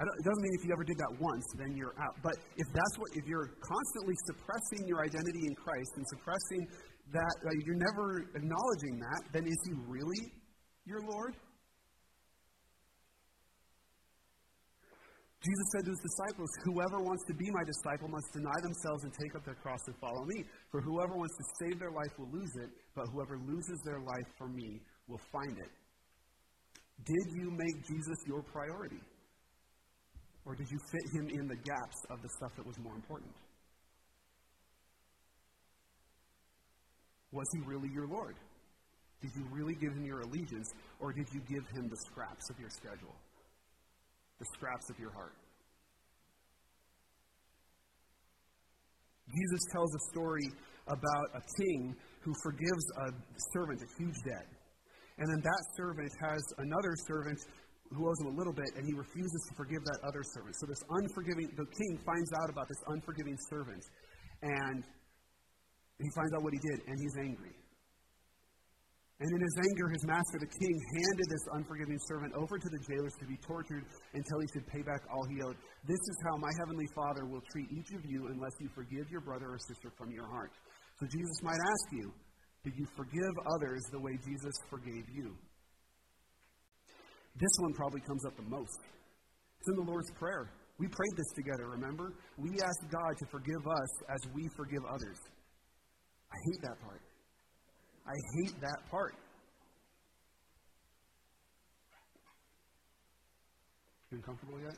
It 0.00 0.24
doesn't 0.24 0.42
mean 0.42 0.54
if 0.58 0.64
you 0.64 0.72
ever 0.72 0.84
did 0.84 0.98
that 0.98 1.12
once, 1.20 1.46
then 1.58 1.76
you're 1.76 1.94
out. 2.00 2.16
But 2.22 2.34
if 2.56 2.68
that's 2.72 2.94
what, 2.98 3.10
if 3.14 3.24
you're 3.28 3.54
constantly 3.60 4.16
suppressing 4.26 4.88
your 4.88 5.04
identity 5.04 5.46
in 5.46 5.54
Christ 5.54 5.92
and 5.96 6.04
suppressing 6.08 6.62
that, 7.12 7.34
uh, 7.44 7.50
you're 7.66 7.78
never 7.78 8.24
acknowledging 8.34 8.98
that, 8.98 9.20
then 9.32 9.44
is 9.46 9.58
he 9.68 9.72
really 9.86 10.32
your 10.86 11.00
Lord? 11.06 11.36
Jesus 15.42 15.66
said 15.74 15.82
to 15.84 15.90
his 15.90 16.02
disciples, 16.06 16.50
Whoever 16.62 17.02
wants 17.02 17.26
to 17.26 17.34
be 17.34 17.50
my 17.50 17.66
disciple 17.66 18.06
must 18.06 18.30
deny 18.30 18.58
themselves 18.62 19.02
and 19.02 19.10
take 19.10 19.34
up 19.34 19.44
their 19.44 19.58
cross 19.58 19.82
and 19.90 19.96
follow 19.98 20.22
me. 20.24 20.46
For 20.70 20.80
whoever 20.80 21.18
wants 21.18 21.34
to 21.34 21.44
save 21.58 21.82
their 21.82 21.90
life 21.90 22.14
will 22.14 22.30
lose 22.30 22.54
it, 22.62 22.70
but 22.94 23.10
whoever 23.10 23.42
loses 23.42 23.82
their 23.82 23.98
life 23.98 24.28
for 24.38 24.46
me 24.46 24.78
will 25.10 25.20
find 25.34 25.58
it. 25.58 25.72
Did 27.02 27.26
you 27.34 27.50
make 27.50 27.74
Jesus 27.82 28.18
your 28.26 28.42
priority? 28.42 29.02
Or 30.44 30.54
did 30.54 30.70
you 30.70 30.78
fit 30.90 31.06
him 31.14 31.28
in 31.28 31.46
the 31.46 31.56
gaps 31.56 31.98
of 32.10 32.20
the 32.22 32.28
stuff 32.36 32.56
that 32.56 32.66
was 32.66 32.78
more 32.78 32.94
important? 32.94 33.32
Was 37.30 37.46
he 37.54 37.60
really 37.66 37.88
your 37.94 38.08
Lord? 38.08 38.36
Did 39.22 39.30
you 39.36 39.46
really 39.52 39.74
give 39.74 39.92
him 39.92 40.04
your 40.04 40.20
allegiance, 40.20 40.68
or 41.00 41.12
did 41.12 41.26
you 41.32 41.40
give 41.48 41.64
him 41.76 41.88
the 41.88 41.96
scraps 42.10 42.50
of 42.50 42.58
your 42.58 42.70
schedule? 42.70 43.14
the 44.42 44.58
scraps 44.58 44.90
of 44.90 44.98
your 44.98 45.12
heart. 45.12 45.38
Jesus 49.30 49.62
tells 49.70 49.94
a 49.94 50.02
story 50.10 50.46
about 50.88 51.26
a 51.38 51.42
king 51.62 51.94
who 52.20 52.34
forgives 52.42 52.84
a 53.06 53.08
servant 53.54 53.80
a 53.80 53.90
huge 54.02 54.18
debt. 54.26 54.50
And 55.18 55.30
then 55.30 55.40
that 55.46 55.62
servant 55.76 56.10
has 56.26 56.42
another 56.58 56.94
servant 57.06 57.38
who 57.94 58.08
owes 58.08 58.18
him 58.24 58.32
a 58.32 58.36
little 58.36 58.52
bit, 58.52 58.68
and 58.76 58.84
he 58.86 58.94
refuses 58.96 59.40
to 59.48 59.52
forgive 59.54 59.84
that 59.84 60.00
other 60.04 60.24
servant. 60.34 60.56
So 60.58 60.66
this 60.66 60.82
unforgiving, 61.00 61.52
the 61.56 61.68
king 61.68 61.92
finds 62.04 62.30
out 62.40 62.48
about 62.48 62.68
this 62.68 62.82
unforgiving 62.88 63.36
servant, 63.48 63.84
and 64.42 64.84
he 66.00 66.08
finds 66.16 66.32
out 66.34 66.42
what 66.42 66.52
he 66.52 66.60
did, 66.60 66.78
and 66.88 66.96
he's 66.98 67.16
angry. 67.20 67.54
And 69.22 69.30
in 69.30 69.38
his 69.38 69.56
anger, 69.70 69.86
his 69.94 70.02
master, 70.02 70.34
the 70.42 70.50
king, 70.50 70.74
handed 70.98 71.26
this 71.30 71.46
unforgiving 71.54 72.00
servant 72.10 72.34
over 72.34 72.58
to 72.58 72.68
the 72.74 72.80
jailers 72.90 73.14
to 73.22 73.26
be 73.30 73.38
tortured 73.46 73.86
until 74.18 74.38
he 74.42 74.48
should 74.50 74.66
pay 74.66 74.82
back 74.82 74.98
all 75.14 75.22
he 75.30 75.38
owed. 75.46 75.54
This 75.86 76.02
is 76.02 76.16
how 76.26 76.34
my 76.42 76.50
heavenly 76.58 76.90
Father 76.90 77.22
will 77.30 77.44
treat 77.54 77.70
each 77.70 77.94
of 77.94 78.02
you 78.02 78.26
unless 78.34 78.50
you 78.58 78.66
forgive 78.74 79.06
your 79.14 79.22
brother 79.22 79.54
or 79.54 79.58
sister 79.62 79.94
from 79.94 80.10
your 80.10 80.26
heart. 80.26 80.50
So 80.98 81.06
Jesus 81.06 81.38
might 81.46 81.62
ask 81.62 81.86
you, 81.94 82.10
did 82.64 82.74
you 82.74 82.86
forgive 82.96 83.34
others 83.46 83.82
the 83.92 84.00
way 84.00 84.18
Jesus 84.26 84.54
forgave 84.66 85.06
you? 85.14 85.38
This 87.36 87.54
one 87.60 87.72
probably 87.74 88.00
comes 88.00 88.24
up 88.26 88.36
the 88.36 88.48
most. 88.48 88.80
It's 89.60 89.68
in 89.68 89.84
the 89.84 89.90
Lord's 89.90 90.10
Prayer. 90.18 90.50
We 90.78 90.88
prayed 90.88 91.16
this 91.16 91.30
together, 91.36 91.70
remember? 91.70 92.14
We 92.36 92.50
asked 92.60 92.90
God 92.90 93.12
to 93.18 93.26
forgive 93.30 93.62
us 93.66 93.90
as 94.10 94.20
we 94.34 94.48
forgive 94.56 94.82
others. 94.88 95.18
I 96.32 96.36
hate 96.50 96.62
that 96.62 96.80
part. 96.82 97.02
I 98.06 98.16
hate 98.40 98.60
that 98.60 98.90
part. 98.90 99.14
You 104.10 104.18
uncomfortable 104.18 104.60
yet? 104.60 104.76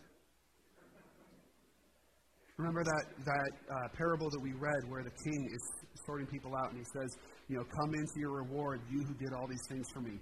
Remember 2.57 2.85
that, 2.85 3.05
that 3.25 3.51
uh, 3.67 3.89
parable 3.97 4.31
that 4.31 4.41
we 4.41 4.53
read 4.53 4.79
where 4.87 5.03
the 5.03 5.11
king 5.11 5.49
is 5.51 5.63
sorting 6.07 6.27
people 6.27 6.55
out 6.55 6.71
and 6.71 6.79
he 6.79 6.87
says, 6.95 7.11
You 7.49 7.57
know, 7.57 7.65
come 7.65 7.95
into 7.95 8.15
your 8.17 8.45
reward, 8.45 8.81
you 8.89 9.03
who 9.03 9.15
did 9.15 9.33
all 9.35 9.49
these 9.49 9.67
things 9.69 9.87
for 9.93 10.01
me. 10.01 10.21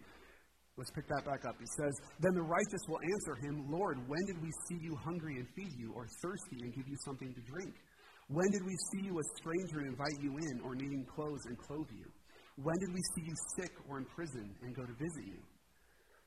Let's 0.80 0.90
pick 0.96 1.04
that 1.08 1.28
back 1.28 1.44
up. 1.44 1.56
He 1.60 1.68
says, 1.76 1.92
Then 2.20 2.32
the 2.32 2.48
righteous 2.48 2.84
will 2.88 3.00
answer 3.04 3.34
him, 3.44 3.68
Lord, 3.68 4.00
when 4.08 4.24
did 4.24 4.40
we 4.40 4.48
see 4.68 4.80
you 4.80 4.96
hungry 5.04 5.36
and 5.36 5.46
feed 5.52 5.72
you, 5.76 5.92
or 5.92 6.08
thirsty 6.24 6.64
and 6.64 6.72
give 6.72 6.88
you 6.88 6.96
something 7.04 7.28
to 7.28 7.42
drink? 7.44 7.76
When 8.32 8.48
did 8.48 8.64
we 8.64 8.72
see 8.92 9.04
you 9.04 9.12
a 9.20 9.26
stranger 9.36 9.84
and 9.84 9.92
invite 9.92 10.16
you 10.24 10.32
in, 10.32 10.64
or 10.64 10.74
needing 10.74 11.04
clothes 11.04 11.44
and 11.44 11.58
clothe 11.58 11.92
you? 11.92 12.08
When 12.56 12.76
did 12.80 12.88
we 12.88 13.02
see 13.12 13.24
you 13.28 13.36
sick 13.60 13.72
or 13.88 13.98
in 13.98 14.06
prison 14.16 14.48
and 14.64 14.72
go 14.72 14.88
to 14.88 14.96
visit 14.96 15.28
you? 15.28 15.40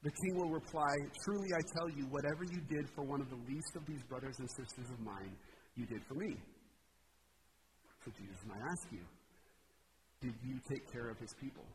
The 0.06 0.14
king 0.14 0.38
will 0.38 0.54
reply, 0.54 0.94
Truly 1.26 1.50
I 1.50 1.62
tell 1.82 1.90
you, 1.90 2.06
whatever 2.14 2.46
you 2.46 2.62
did 2.70 2.86
for 2.94 3.02
one 3.02 3.22
of 3.22 3.30
the 3.34 3.42
least 3.50 3.74
of 3.74 3.86
these 3.90 4.02
brothers 4.06 4.38
and 4.38 4.50
sisters 4.54 4.94
of 4.94 5.00
mine, 5.02 5.34
you 5.74 5.90
did 5.90 6.06
for 6.06 6.14
me. 6.14 6.38
So 8.06 8.14
Jesus 8.14 8.38
might 8.46 8.62
ask 8.62 8.86
you, 8.94 9.02
Did 10.22 10.38
you 10.46 10.62
take 10.70 10.86
care 10.94 11.10
of 11.10 11.18
his 11.18 11.34
people? 11.42 11.66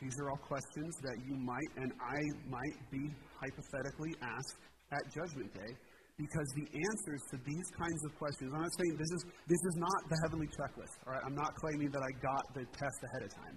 These 0.00 0.16
are 0.20 0.32
all 0.32 0.40
questions 0.40 0.96
that 1.04 1.16
you 1.28 1.36
might 1.36 1.70
and 1.76 1.92
I 2.00 2.20
might 2.48 2.78
be 2.90 3.12
hypothetically 3.36 4.16
asked 4.24 4.56
at 4.92 5.04
Judgment 5.12 5.52
Day 5.52 5.72
because 6.16 6.48
the 6.56 6.68
answers 6.68 7.20
to 7.32 7.36
these 7.44 7.68
kinds 7.76 8.00
of 8.04 8.12
questions, 8.20 8.52
I'm 8.52 8.64
not 8.64 8.74
saying 8.76 8.92
this 8.96 9.12
is, 9.12 9.22
this 9.48 9.62
is 9.72 9.76
not 9.80 10.00
the 10.08 10.18
heavenly 10.24 10.48
checklist, 10.52 10.92
all 11.04 11.16
right? 11.16 11.24
I'm 11.24 11.36
not 11.36 11.56
claiming 11.56 11.88
that 11.92 12.04
I 12.04 12.12
got 12.20 12.44
the 12.52 12.64
test 12.76 12.98
ahead 13.08 13.24
of 13.24 13.30
time. 13.32 13.56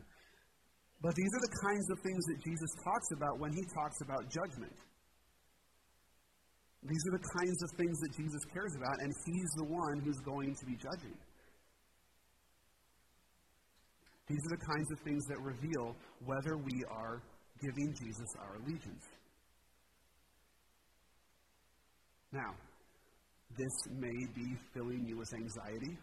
But 1.04 1.12
these 1.16 1.28
are 1.36 1.44
the 1.44 1.56
kinds 1.68 1.88
of 1.92 1.98
things 2.08 2.24
that 2.32 2.40
Jesus 2.40 2.72
talks 2.88 3.10
about 3.20 3.36
when 3.44 3.52
he 3.52 3.64
talks 3.76 4.00
about 4.00 4.24
judgment. 4.32 4.72
These 6.88 7.04
are 7.12 7.16
the 7.20 7.26
kinds 7.40 7.60
of 7.64 7.70
things 7.76 7.96
that 8.00 8.12
Jesus 8.16 8.44
cares 8.56 8.72
about, 8.80 8.96
and 9.04 9.12
he's 9.28 9.52
the 9.60 9.68
one 9.68 10.00
who's 10.04 10.20
going 10.24 10.56
to 10.56 10.66
be 10.68 10.76
judging. 10.80 11.16
These 14.34 14.42
are 14.48 14.58
the 14.58 14.66
kinds 14.66 14.92
of 14.92 15.00
things 15.06 15.24
that 15.28 15.40
reveal 15.42 15.96
whether 16.26 16.58
we 16.58 16.84
are 16.90 17.22
giving 17.62 17.94
Jesus 17.94 18.26
our 18.42 18.56
allegiance. 18.56 19.06
Now, 22.32 22.56
this 23.56 23.94
may 23.94 24.26
be 24.34 24.58
filling 24.74 25.06
you 25.06 25.18
with 25.18 25.32
anxiety. 25.36 26.00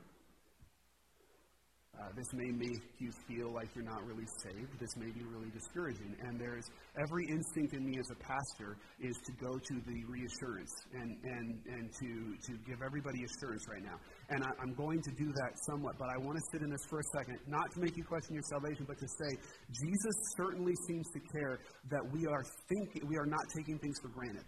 Uh, 1.99 2.07
this 2.17 2.33
may 2.33 2.51
make 2.55 2.81
you 2.99 3.11
feel 3.27 3.53
like 3.53 3.69
you're 3.75 3.85
not 3.85 4.07
really 4.07 4.25
saved. 4.47 4.79
This 4.79 4.97
may 4.97 5.11
be 5.11 5.27
really 5.27 5.51
discouraging. 5.51 6.17
And 6.23 6.41
there's 6.41 6.71
every 6.97 7.27
instinct 7.29 7.75
in 7.75 7.85
me 7.85 7.99
as 7.99 8.09
a 8.15 8.19
pastor 8.23 8.79
is 9.01 9.17
to 9.27 9.33
go 9.43 9.59
to 9.59 9.75
the 9.85 9.99
reassurance 10.07 10.73
and, 10.95 11.19
and, 11.25 11.61
and 11.67 11.91
to, 11.93 12.11
to 12.47 12.53
give 12.65 12.79
everybody 12.81 13.21
assurance 13.27 13.67
right 13.69 13.83
now. 13.83 13.99
And 14.31 14.45
I, 14.47 14.51
I'm 14.63 14.75
going 14.75 15.03
to 15.03 15.11
do 15.19 15.27
that 15.27 15.53
somewhat, 15.67 15.99
but 15.99 16.07
I 16.07 16.17
want 16.23 16.39
to 16.39 16.45
sit 16.55 16.63
in 16.63 16.71
this 16.71 16.87
for 16.89 17.01
a 17.03 17.09
second, 17.19 17.39
not 17.51 17.67
to 17.75 17.81
make 17.83 17.97
you 17.99 18.05
question 18.05 18.35
your 18.39 18.47
salvation, 18.47 18.87
but 18.87 18.97
to 19.03 19.09
say 19.09 19.31
Jesus 19.75 20.17
certainly 20.39 20.75
seems 20.87 21.07
to 21.11 21.21
care 21.35 21.59
that 21.91 22.05
we 22.15 22.27
are 22.31 22.45
thinking, 22.71 23.03
we 23.11 23.19
are 23.19 23.27
not 23.27 23.43
taking 23.59 23.79
things 23.83 23.99
for 23.99 24.09
granted. 24.09 24.47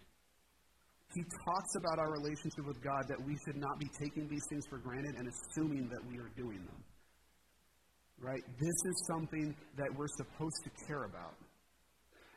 He 1.13 1.21
talks 1.45 1.71
about 1.77 1.99
our 1.99 2.11
relationship 2.15 2.65
with 2.65 2.81
God 2.81 3.05
that 3.11 3.19
we 3.21 3.35
should 3.45 3.59
not 3.59 3.77
be 3.77 3.85
taking 3.99 4.25
these 4.31 4.41
things 4.49 4.63
for 4.71 4.79
granted 4.79 5.19
and 5.19 5.27
assuming 5.27 5.91
that 5.91 6.01
we 6.09 6.17
are 6.17 6.31
doing 6.39 6.63
them. 6.63 6.81
Right? 8.17 8.41
This 8.55 8.79
is 8.87 8.95
something 9.11 9.53
that 9.77 9.91
we're 9.93 10.09
supposed 10.15 10.63
to 10.63 10.71
care 10.87 11.03
about. 11.03 11.35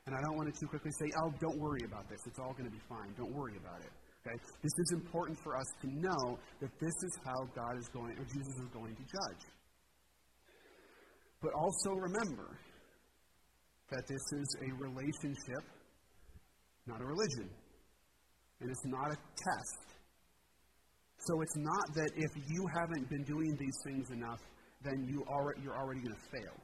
And 0.07 0.15
I 0.15 0.21
don't 0.21 0.37
want 0.37 0.53
to 0.53 0.61
too 0.61 0.67
quickly 0.67 0.91
say, 0.99 1.11
oh, 1.23 1.33
don't 1.41 1.59
worry 1.59 1.87
about 1.87 2.11
this. 2.11 2.19
It's 2.27 2.39
all 2.39 2.53
going 2.53 2.67
to 2.67 2.75
be 2.75 2.83
fine. 2.89 3.15
Don't 3.17 3.35
worry 3.35 3.57
about 3.57 3.81
it. 3.81 3.91
Okay? 4.27 4.37
This 4.63 4.73
is 4.73 4.93
important 4.93 5.39
for 5.43 5.57
us 5.57 5.67
to 5.83 5.89
know 5.95 6.39
that 6.61 6.71
this 6.81 6.97
is 7.05 7.19
how 7.25 7.47
God 7.55 7.79
is 7.79 7.89
going, 7.95 8.19
or 8.19 8.25
Jesus 8.25 8.57
is 8.59 8.69
going 8.75 8.97
to 8.97 9.03
judge. 9.03 9.45
But 11.41 11.53
also 11.55 11.91
remember 11.95 12.59
that 13.91 14.03
this 14.09 14.25
is 14.41 14.49
a 14.67 14.75
relationship, 14.83 15.63
not 16.87 17.01
a 17.01 17.05
religion 17.05 17.51
and 18.61 18.71
it's 18.71 18.87
not 18.87 19.13
a 19.13 19.17
test. 19.17 19.87
So 21.19 21.41
it's 21.41 21.57
not 21.57 21.95
that 21.95 22.11
if 22.17 22.31
you 22.49 22.67
haven't 22.75 23.09
been 23.11 23.25
doing 23.25 23.57
these 23.59 23.77
things 23.85 24.11
enough, 24.11 24.41
then 24.83 25.07
you 25.09 25.25
already, 25.29 25.63
you're 25.63 25.77
already 25.77 26.01
going 26.01 26.15
to 26.15 26.27
fail. 26.31 26.57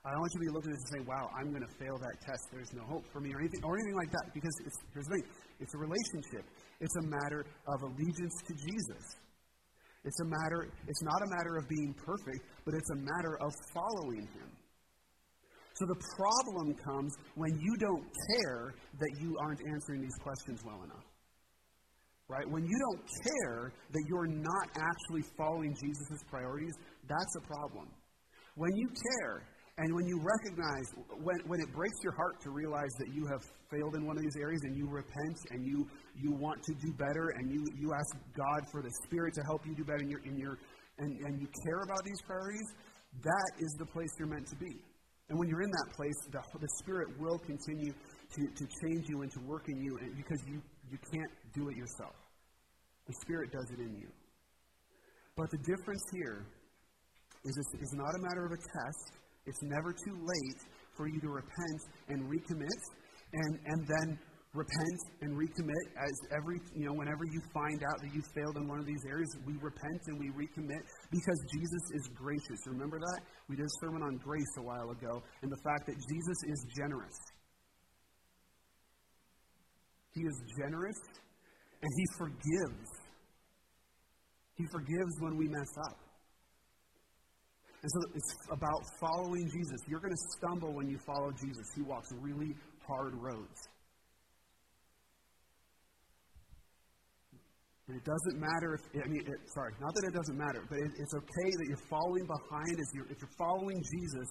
I 0.00 0.16
don't 0.16 0.24
want 0.24 0.32
you 0.32 0.40
to 0.40 0.46
be 0.48 0.52
looking 0.56 0.72
at 0.72 0.80
this 0.80 0.84
and 0.88 0.92
say, 0.96 1.02
wow, 1.04 1.28
I'm 1.36 1.52
going 1.52 1.60
to 1.60 1.74
fail 1.76 1.92
that 2.00 2.16
test. 2.24 2.48
There's 2.48 2.72
no 2.72 2.88
hope 2.88 3.04
for 3.12 3.20
me 3.20 3.36
or 3.36 3.40
anything, 3.44 3.60
or 3.60 3.76
anything 3.76 4.00
like 4.00 4.08
that. 4.16 4.32
Because 4.32 4.56
it's, 4.64 4.78
here's 4.96 5.04
the 5.04 5.20
thing 5.20 5.26
it's 5.60 5.74
a 5.76 5.80
relationship, 5.80 6.44
it's 6.80 6.96
a 6.96 7.04
matter 7.04 7.44
of 7.68 7.76
allegiance 7.84 8.36
to 8.48 8.52
Jesus. 8.56 9.04
It's 10.00 10.20
a 10.24 10.24
matter, 10.24 10.72
it's 10.88 11.02
not 11.04 11.20
a 11.20 11.28
matter 11.28 11.60
of 11.60 11.68
being 11.68 11.92
perfect, 11.92 12.40
but 12.64 12.72
it's 12.72 12.88
a 12.96 12.98
matter 13.04 13.36
of 13.44 13.52
following 13.76 14.24
him. 14.32 14.48
So 15.76 15.84
the 15.84 16.00
problem 16.16 16.76
comes 16.80 17.12
when 17.36 17.52
you 17.60 17.76
don't 17.76 18.04
care 18.32 18.72
that 19.00 19.12
you 19.20 19.36
aren't 19.44 19.60
answering 19.68 20.00
these 20.00 20.16
questions 20.24 20.60
well 20.64 20.80
enough. 20.84 21.04
Right? 22.28 22.48
When 22.48 22.64
you 22.64 22.78
don't 22.88 23.02
care 23.28 23.72
that 23.92 24.04
you're 24.08 24.28
not 24.28 24.68
actually 24.72 25.28
following 25.36 25.76
Jesus' 25.76 26.24
priorities, 26.30 26.72
that's 27.04 27.36
a 27.36 27.44
problem. 27.44 27.88
When 28.56 28.70
you 28.76 28.88
care 28.88 29.44
and 29.78 29.94
when 29.94 30.06
you 30.06 30.20
recognize, 30.20 30.86
when, 31.22 31.38
when 31.46 31.60
it 31.60 31.72
breaks 31.72 31.96
your 32.02 32.12
heart 32.12 32.40
to 32.42 32.50
realize 32.50 32.90
that 32.98 33.14
you 33.14 33.26
have 33.30 33.40
failed 33.70 33.94
in 33.96 34.06
one 34.06 34.16
of 34.16 34.22
these 34.22 34.36
areas 34.36 34.60
and 34.64 34.76
you 34.76 34.88
repent 34.88 35.38
and 35.50 35.64
you, 35.64 35.88
you 36.20 36.32
want 36.32 36.62
to 36.64 36.74
do 36.74 36.92
better 36.92 37.32
and 37.38 37.50
you, 37.50 37.64
you 37.78 37.94
ask 37.94 38.16
God 38.36 38.60
for 38.70 38.82
the 38.82 38.90
Spirit 39.04 39.32
to 39.34 39.42
help 39.46 39.64
you 39.64 39.74
do 39.74 39.84
better 39.84 40.02
in 40.02 40.10
your, 40.10 40.20
in 40.24 40.36
your, 40.36 40.58
and, 40.98 41.16
and 41.24 41.40
you 41.40 41.48
care 41.64 41.80
about 41.84 42.04
these 42.04 42.20
priorities, 42.26 42.68
that 43.22 43.50
is 43.58 43.72
the 43.78 43.86
place 43.86 44.10
you're 44.18 44.28
meant 44.28 44.46
to 44.48 44.56
be. 44.56 44.76
And 45.30 45.38
when 45.38 45.48
you're 45.48 45.62
in 45.62 45.70
that 45.70 45.96
place, 45.96 46.18
the, 46.30 46.42
the 46.58 46.68
Spirit 46.82 47.08
will 47.18 47.38
continue 47.38 47.92
to, 47.94 48.40
to 48.42 48.64
change 48.82 49.08
you 49.08 49.22
and 49.22 49.30
to 49.32 49.40
work 49.46 49.64
in 49.68 49.80
you 49.80 49.96
and, 50.02 50.16
because 50.16 50.42
you, 50.46 50.60
you 50.90 50.98
can't 50.98 51.30
do 51.54 51.70
it 51.70 51.76
yourself. 51.76 52.14
The 53.06 53.14
Spirit 53.22 53.50
does 53.52 53.70
it 53.72 53.80
in 53.80 53.94
you. 53.94 54.08
But 55.36 55.50
the 55.50 55.58
difference 55.58 56.02
here 56.12 56.44
is 57.44 57.56
it's, 57.56 57.82
it's 57.82 57.94
not 57.94 58.12
a 58.14 58.18
matter 58.18 58.44
of 58.44 58.52
a 58.52 58.60
test. 58.60 59.20
It's 59.46 59.62
never 59.62 59.92
too 59.92 60.16
late 60.20 60.60
for 60.96 61.08
you 61.08 61.20
to 61.20 61.28
repent 61.28 61.80
and 62.08 62.28
recommit 62.28 62.80
and, 63.32 63.58
and 63.64 63.86
then 63.86 64.18
repent 64.52 65.00
and 65.22 65.38
recommit 65.38 65.84
as 65.96 66.14
every 66.36 66.58
you 66.74 66.84
know 66.84 66.92
whenever 66.92 67.22
you 67.30 67.40
find 67.54 67.80
out 67.86 67.96
that 68.02 68.10
you 68.12 68.20
failed 68.34 68.56
in 68.56 68.66
one 68.66 68.80
of 68.80 68.86
these 68.86 69.04
areas 69.06 69.30
we 69.46 69.54
repent 69.62 70.00
and 70.08 70.18
we 70.18 70.26
recommit 70.34 70.82
because 71.10 71.38
jesus 71.54 71.84
is 71.94 72.10
gracious. 72.18 72.58
Remember 72.66 72.98
that? 72.98 73.20
We 73.48 73.54
did 73.54 73.64
a 73.64 73.74
sermon 73.80 74.02
on 74.02 74.16
grace 74.18 74.52
a 74.58 74.62
while 74.62 74.90
ago 74.90 75.22
and 75.42 75.50
the 75.50 75.62
fact 75.62 75.86
that 75.86 75.94
jesus 75.94 76.38
is 76.50 76.66
generous. 76.76 77.16
He 80.14 80.22
is 80.22 80.36
generous 80.58 80.98
and 81.80 81.90
he 81.96 82.04
forgives. 82.18 82.90
He 84.56 84.66
forgives 84.72 85.14
when 85.20 85.36
we 85.38 85.46
mess 85.46 85.72
up 85.88 86.09
and 87.82 87.90
so 87.90 88.00
it's 88.14 88.32
about 88.52 88.82
following 89.00 89.44
jesus 89.48 89.80
you're 89.88 90.00
going 90.00 90.12
to 90.12 90.24
stumble 90.38 90.74
when 90.74 90.88
you 90.88 90.98
follow 91.06 91.30
jesus 91.32 91.66
he 91.74 91.82
walks 91.82 92.08
really 92.20 92.54
hard 92.86 93.14
roads 93.14 93.68
And 97.90 97.98
it 97.98 98.06
doesn't 98.06 98.38
matter 98.38 98.78
if, 98.78 99.02
I 99.02 99.08
mean, 99.10 99.26
it, 99.26 99.38
sorry, 99.50 99.74
not 99.82 99.90
that 99.98 100.04
it 100.06 100.14
doesn't 100.14 100.38
matter, 100.38 100.62
but 100.70 100.78
it, 100.78 100.94
it's 100.94 101.10
okay 101.10 101.50
that 101.58 101.66
you're 101.66 101.86
following 101.90 102.22
behind. 102.22 102.78
As 102.78 102.86
you're, 102.94 103.10
if 103.10 103.18
you're 103.18 103.34
following 103.34 103.82
Jesus, 103.82 104.28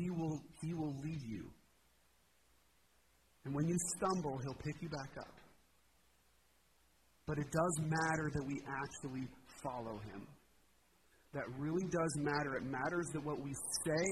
he 0.00 0.08
will, 0.08 0.40
he 0.64 0.72
will 0.72 0.96
lead 1.04 1.20
you. 1.28 1.44
And 3.44 3.54
when 3.54 3.66
you 3.66 3.76
stumble, 3.96 4.38
He'll 4.42 4.62
pick 4.62 4.80
you 4.80 4.88
back 4.88 5.18
up. 5.18 5.34
But 7.26 7.38
it 7.38 7.50
does 7.50 7.74
matter 7.80 8.30
that 8.34 8.44
we 8.46 8.60
actually 8.66 9.26
follow 9.62 9.98
Him. 9.98 10.26
That 11.32 11.48
really 11.56 11.88
does 11.88 12.12
matter. 12.20 12.60
It 12.60 12.68
matters 12.68 13.08
that 13.16 13.24
what 13.24 13.40
we 13.40 13.56
say 13.88 14.04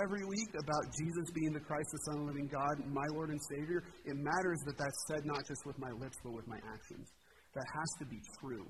every 0.00 0.24
week 0.24 0.48
about 0.56 0.88
Jesus 0.96 1.28
being 1.36 1.52
the 1.52 1.60
Christ, 1.60 1.84
the 1.92 2.00
Son 2.08 2.14
of 2.16 2.20
the 2.24 2.28
living 2.32 2.48
God, 2.48 2.80
my 2.88 3.04
Lord 3.12 3.28
and 3.28 3.40
Savior, 3.52 3.84
it 4.08 4.16
matters 4.16 4.56
that 4.64 4.80
that's 4.80 5.00
said 5.12 5.20
not 5.28 5.44
just 5.44 5.60
with 5.68 5.76
my 5.76 5.92
lips, 6.00 6.16
but 6.24 6.32
with 6.32 6.48
my 6.48 6.56
actions. 6.72 7.12
That 7.52 7.68
has 7.76 7.90
to 8.00 8.06
be 8.08 8.16
true. 8.40 8.64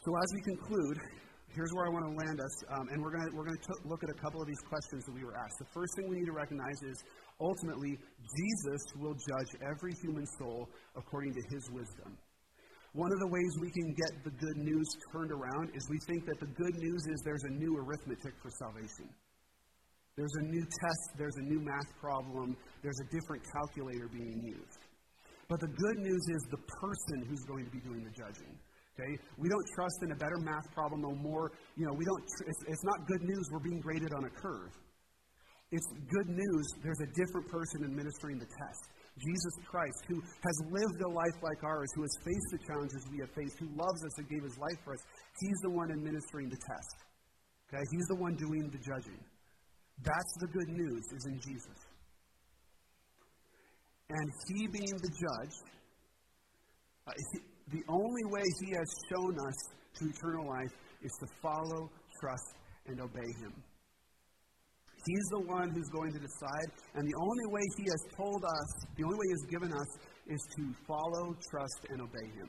So, 0.00 0.16
as 0.16 0.28
we 0.32 0.40
conclude, 0.40 0.96
here's 1.52 1.68
where 1.76 1.84
I 1.84 1.92
want 1.92 2.08
to 2.08 2.14
land 2.16 2.40
us, 2.40 2.54
um, 2.72 2.88
and 2.88 3.02
we're 3.04 3.12
going 3.12 3.28
we're 3.36 3.44
gonna 3.44 3.60
look 3.84 4.00
at 4.00 4.08
a 4.08 4.18
couple 4.24 4.40
of 4.40 4.48
these 4.48 4.64
questions 4.72 5.04
that 5.04 5.12
we 5.12 5.20
were 5.20 5.36
asked. 5.36 5.58
The 5.60 5.72
first 5.76 5.92
thing 6.00 6.08
we 6.08 6.16
need 6.16 6.32
to 6.32 6.38
recognize 6.38 6.80
is 6.80 6.96
ultimately, 7.44 7.92
Jesus 7.92 8.82
will 8.96 9.12
judge 9.12 9.52
every 9.60 9.92
human 10.00 10.24
soul 10.40 10.64
according 10.96 11.36
to 11.36 11.42
his 11.52 11.68
wisdom. 11.76 12.16
One 12.92 13.12
of 13.12 13.20
the 13.20 13.28
ways 13.28 13.52
we 13.60 13.70
can 13.70 13.92
get 13.92 14.24
the 14.24 14.30
good 14.30 14.58
news 14.64 14.88
turned 15.12 15.30
around 15.30 15.70
is 15.76 15.84
we 15.90 15.98
think 16.08 16.24
that 16.24 16.40
the 16.40 16.50
good 16.56 16.76
news 16.80 17.02
is 17.12 17.20
there's 17.24 17.44
a 17.44 17.54
new 17.54 17.76
arithmetic 17.76 18.32
for 18.40 18.50
salvation. 18.58 19.12
There's 20.16 20.34
a 20.40 20.44
new 20.50 20.64
test, 20.64 21.04
there's 21.16 21.36
a 21.36 21.46
new 21.46 21.60
math 21.60 21.90
problem, 22.00 22.56
there's 22.82 22.98
a 23.06 23.08
different 23.14 23.44
calculator 23.54 24.08
being 24.10 24.42
used. 24.42 24.82
But 25.48 25.60
the 25.60 25.68
good 25.68 25.98
news 26.02 26.24
is 26.28 26.42
the 26.50 26.58
person 26.80 27.28
who's 27.28 27.44
going 27.44 27.64
to 27.64 27.70
be 27.70 27.80
doing 27.80 28.02
the 28.02 28.10
judging. 28.10 28.52
Okay? 28.98 29.14
We 29.38 29.48
don't 29.48 29.66
trust 29.76 29.98
in 30.02 30.12
a 30.12 30.18
better 30.18 30.38
math 30.42 30.66
problem 30.74 31.02
no 31.02 31.14
more. 31.14 31.52
You 31.76 31.86
know, 31.86 31.94
we 31.94 32.04
don't, 32.04 32.24
tr- 32.36 32.50
it's, 32.50 32.62
it's 32.66 32.84
not 32.84 33.06
good 33.06 33.22
news 33.22 33.44
we're 33.52 33.62
being 33.62 33.80
graded 33.80 34.12
on 34.12 34.24
a 34.24 34.32
curve. 34.42 34.74
It's 35.70 35.86
good 36.10 36.28
news 36.34 36.64
there's 36.82 37.00
a 37.04 37.10
different 37.14 37.46
person 37.46 37.84
administering 37.84 38.38
the 38.38 38.48
test. 38.48 38.82
Jesus 39.18 39.54
Christ, 39.66 40.00
who 40.08 40.18
has 40.22 40.56
lived 40.70 41.00
a 41.02 41.10
life 41.10 41.38
like 41.42 41.62
ours, 41.62 41.88
who 41.94 42.02
has 42.02 42.14
faced 42.24 42.48
the 42.54 42.62
challenges 42.66 43.02
we 43.10 43.18
have 43.20 43.32
faced, 43.34 43.58
who 43.58 43.68
loves 43.74 44.00
us 44.04 44.14
and 44.18 44.28
gave 44.28 44.42
his 44.42 44.56
life 44.58 44.78
for 44.84 44.94
us, 44.94 45.02
he's 45.40 45.60
the 45.62 45.70
one 45.70 45.90
administering 45.90 46.48
the 46.48 46.56
test. 46.56 46.96
Okay? 47.68 47.84
He's 47.90 48.08
the 48.08 48.16
one 48.16 48.34
doing 48.36 48.70
the 48.70 48.78
judging. 48.78 49.20
That's 50.02 50.34
the 50.40 50.46
good 50.46 50.68
news, 50.68 51.04
is 51.12 51.26
in 51.26 51.40
Jesus. 51.40 51.78
And 54.10 54.26
he 54.48 54.66
being 54.68 54.96
the 54.96 55.12
judge, 55.12 55.54
uh, 57.06 57.12
he, 57.32 57.38
the 57.78 57.84
only 57.88 58.24
way 58.24 58.44
he 58.64 58.72
has 58.72 58.88
shown 59.12 59.36
us 59.36 59.58
to 59.98 60.08
eternal 60.08 60.48
life 60.48 60.72
is 61.02 61.12
to 61.20 61.26
follow, 61.42 61.90
trust, 62.20 62.54
and 62.86 63.00
obey 63.00 63.28
him. 63.40 63.52
He's 65.06 65.28
the 65.30 65.44
one 65.46 65.70
who's 65.70 65.88
going 65.94 66.12
to 66.12 66.20
decide, 66.20 66.68
and 66.94 67.06
the 67.06 67.16
only 67.16 67.46
way 67.54 67.64
he 67.78 67.84
has 67.86 68.02
told 68.16 68.44
us, 68.44 68.68
the 68.96 69.04
only 69.04 69.16
way 69.16 69.26
he 69.30 69.34
has 69.38 69.46
given 69.48 69.70
us, 69.72 69.90
is 70.28 70.42
to 70.56 70.62
follow, 70.86 71.34
trust, 71.50 71.80
and 71.88 72.02
obey 72.02 72.28
Him. 72.36 72.48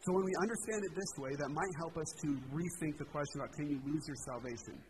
So 0.00 0.16
when 0.16 0.24
we 0.24 0.34
understand 0.40 0.80
it 0.88 0.92
this 0.96 1.12
way, 1.20 1.36
that 1.36 1.50
might 1.52 1.74
help 1.84 1.98
us 2.00 2.08
to 2.24 2.28
rethink 2.48 2.96
the 2.96 3.04
question 3.12 3.44
about 3.44 3.52
can 3.52 3.68
you 3.68 3.78
lose 3.84 4.04
your 4.08 4.16
salvation? 4.24 4.80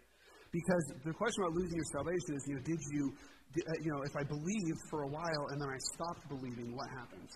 Because 0.53 0.85
the 1.03 1.13
question 1.13 1.43
about 1.43 1.59
losing 1.59 1.75
your 1.75 1.91
salvation 1.93 2.31
is, 2.39 2.43
you 2.47 2.55
know, 2.55 2.65
did 2.65 2.81
you, 2.93 3.05
uh, 3.11 3.79
you 3.83 3.91
know, 3.91 4.01
if 4.07 4.15
I 4.15 4.25
believed 4.25 4.81
for 4.89 5.03
a 5.05 5.11
while 5.11 5.45
and 5.51 5.61
then 5.61 5.69
I 5.69 5.81
stopped 5.97 6.29
believing, 6.29 6.71
what 6.77 6.89
happens? 6.95 7.35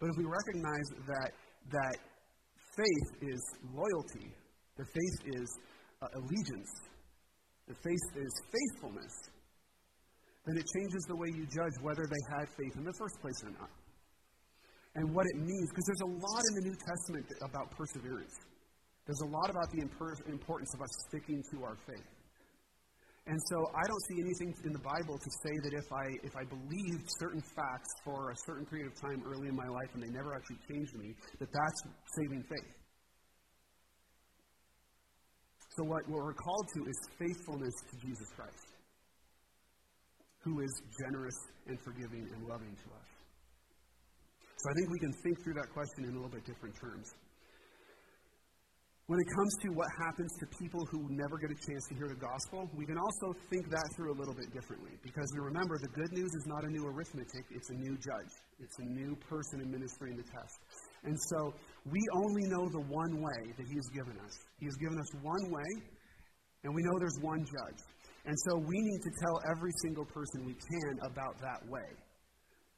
But 0.00 0.10
if 0.10 0.16
we 0.18 0.26
recognize 0.26 0.88
that 1.06 1.30
that 1.70 1.96
faith 2.74 3.30
is 3.30 3.40
loyalty, 3.68 4.34
the 4.76 4.84
faith 4.84 5.18
is 5.38 5.48
uh, 6.02 6.08
allegiance, 6.16 6.72
the 7.68 7.74
faith 7.74 8.06
is 8.16 8.32
faithfulness, 8.48 9.14
then 10.46 10.56
it 10.56 10.66
changes 10.72 11.04
the 11.06 11.16
way 11.16 11.28
you 11.28 11.44
judge 11.46 11.76
whether 11.82 12.08
they 12.08 12.22
had 12.32 12.48
faith 12.56 12.74
in 12.76 12.84
the 12.84 12.96
first 12.98 13.20
place 13.20 13.40
or 13.44 13.52
not. 13.52 13.70
And 14.96 15.14
what 15.14 15.26
it 15.26 15.36
means, 15.38 15.68
because 15.70 15.86
there's 15.86 16.06
a 16.08 16.12
lot 16.18 16.42
in 16.50 16.54
the 16.58 16.64
New 16.72 16.76
Testament 16.82 17.26
about 17.46 17.70
perseverance. 17.76 18.34
There's 19.06 19.22
a 19.22 19.30
lot 19.30 19.50
about 19.50 19.70
the 19.70 19.82
importance 19.84 20.70
of 20.74 20.82
us 20.82 20.92
sticking 21.08 21.42
to 21.54 21.64
our 21.64 21.76
faith. 21.86 22.10
And 23.26 23.38
so 23.52 23.56
I 23.76 23.84
don't 23.86 24.04
see 24.08 24.18
anything 24.18 24.50
in 24.64 24.72
the 24.72 24.82
Bible 24.82 25.14
to 25.14 25.30
say 25.44 25.54
that 25.62 25.74
if 25.76 25.86
I 25.92 26.06
if 26.24 26.34
I 26.34 26.44
believed 26.48 27.04
certain 27.20 27.42
facts 27.54 27.92
for 28.02 28.30
a 28.32 28.36
certain 28.46 28.64
period 28.66 28.88
of 28.88 28.96
time 28.98 29.22
early 29.28 29.46
in 29.46 29.54
my 29.54 29.68
life 29.68 29.92
and 29.94 30.02
they 30.02 30.10
never 30.10 30.34
actually 30.34 30.58
changed 30.66 30.96
me, 30.96 31.14
that 31.38 31.52
that's 31.52 31.80
saving 32.16 32.42
faith. 32.48 32.79
So 35.80 35.88
what, 35.88 36.04
what 36.12 36.20
we're 36.20 36.36
called 36.36 36.68
to 36.76 36.80
is 36.84 36.98
faithfulness 37.16 37.72
to 37.88 37.94
Jesus 38.04 38.28
Christ, 38.36 38.68
who 40.44 40.60
is 40.60 40.68
generous 41.00 41.38
and 41.72 41.80
forgiving 41.80 42.28
and 42.36 42.44
loving 42.44 42.76
to 42.76 42.88
us. 43.00 43.08
So 44.60 44.64
I 44.68 44.72
think 44.76 44.92
we 44.92 45.00
can 45.00 45.14
think 45.24 45.40
through 45.40 45.56
that 45.56 45.72
question 45.72 46.04
in 46.04 46.12
a 46.12 46.16
little 46.20 46.28
bit 46.28 46.44
different 46.44 46.76
terms. 46.76 47.08
When 49.08 49.24
it 49.24 49.28
comes 49.32 49.52
to 49.64 49.68
what 49.72 49.88
happens 50.04 50.28
to 50.28 50.44
people 50.60 50.84
who 50.92 51.00
never 51.16 51.40
get 51.40 51.48
a 51.48 51.56
chance 51.64 51.88
to 51.88 51.94
hear 51.96 52.12
the 52.12 52.20
gospel, 52.20 52.68
we 52.76 52.84
can 52.84 53.00
also 53.00 53.32
think 53.48 53.64
that 53.72 53.88
through 53.96 54.12
a 54.12 54.18
little 54.20 54.36
bit 54.36 54.52
differently. 54.52 55.00
Because 55.00 55.32
we 55.32 55.40
remember 55.48 55.80
the 55.80 55.96
good 55.96 56.12
news 56.12 56.28
is 56.28 56.44
not 56.44 56.60
a 56.60 56.68
new 56.68 56.84
arithmetic, 56.92 57.48
it's 57.56 57.72
a 57.72 57.78
new 57.80 57.96
judge. 57.96 58.32
It's 58.60 58.76
a 58.84 58.86
new 59.00 59.16
person 59.32 59.64
administering 59.64 60.20
the 60.20 60.28
test. 60.28 60.60
And 61.04 61.16
so 61.32 61.54
we 61.90 62.00
only 62.14 62.44
know 62.48 62.68
the 62.68 62.84
one 62.88 63.22
way 63.22 63.40
that 63.56 63.66
He 63.66 63.74
has 63.74 63.88
given 63.94 64.16
us. 64.20 64.34
He 64.58 64.66
has 64.66 64.76
given 64.76 64.98
us 64.98 65.10
one 65.22 65.50
way, 65.50 65.70
and 66.64 66.74
we 66.74 66.82
know 66.82 66.98
there's 66.98 67.18
one 67.22 67.40
judge. 67.40 67.80
And 68.26 68.36
so 68.46 68.58
we 68.60 68.76
need 68.76 69.00
to 69.00 69.12
tell 69.24 69.40
every 69.48 69.72
single 69.82 70.04
person 70.04 70.44
we 70.44 70.52
can 70.52 70.92
about 71.08 71.40
that 71.40 71.64
way. 71.68 71.88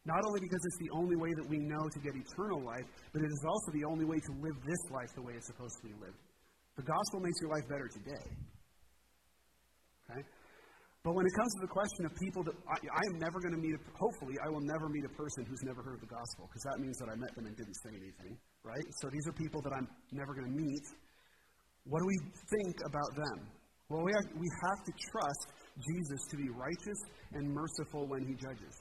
Not 0.04 0.22
only 0.26 0.40
because 0.40 0.58
it's 0.66 0.78
the 0.78 0.90
only 0.98 1.16
way 1.16 1.30
that 1.34 1.46
we 1.48 1.58
know 1.58 1.82
to 1.86 1.98
get 1.98 2.14
eternal 2.14 2.62
life, 2.62 2.86
but 3.12 3.22
it 3.22 3.30
is 3.30 3.42
also 3.46 3.70
the 3.72 3.84
only 3.86 4.04
way 4.04 4.18
to 4.18 4.32
live 4.42 4.54
this 4.66 4.82
life 4.90 5.10
the 5.14 5.22
way 5.22 5.34
it's 5.34 5.46
supposed 5.46 5.78
to 5.82 5.86
be 5.86 5.94
lived. 5.98 6.18
The 6.76 6.82
gospel 6.82 7.20
makes 7.20 7.38
your 7.42 7.50
life 7.50 7.66
better 7.68 7.86
today. 7.86 8.26
Okay? 10.10 10.22
But 11.02 11.18
when 11.18 11.26
it 11.26 11.34
comes 11.34 11.50
to 11.58 11.62
the 11.66 11.72
question 11.74 12.06
of 12.06 12.14
people 12.14 12.46
that 12.46 12.54
I, 12.70 12.78
I 12.78 13.02
am 13.10 13.18
never 13.18 13.42
going 13.42 13.58
to 13.58 13.62
meet, 13.62 13.74
a, 13.74 13.80
hopefully, 13.98 14.38
I 14.38 14.48
will 14.54 14.62
never 14.62 14.86
meet 14.86 15.02
a 15.02 15.14
person 15.18 15.42
who's 15.42 15.58
never 15.66 15.82
heard 15.82 15.98
the 15.98 16.06
gospel, 16.06 16.46
because 16.46 16.62
that 16.62 16.78
means 16.78 16.94
that 17.02 17.10
I 17.10 17.18
met 17.18 17.34
them 17.34 17.50
and 17.50 17.54
didn't 17.58 17.74
say 17.82 17.90
anything, 17.90 18.38
right? 18.62 18.86
So 19.02 19.10
these 19.10 19.26
are 19.26 19.34
people 19.34 19.58
that 19.66 19.74
I'm 19.74 19.90
never 20.14 20.30
going 20.30 20.46
to 20.46 20.54
meet. 20.54 20.86
What 21.90 21.98
do 21.98 22.06
we 22.06 22.18
think 22.54 22.74
about 22.86 23.10
them? 23.18 23.50
Well, 23.90 24.06
we 24.06 24.14
have, 24.14 24.26
we 24.38 24.46
have 24.46 24.80
to 24.86 24.92
trust 25.10 25.46
Jesus 25.74 26.20
to 26.30 26.36
be 26.38 26.46
righteous 26.54 27.00
and 27.34 27.50
merciful 27.50 28.06
when 28.06 28.22
he 28.22 28.38
judges. 28.38 28.74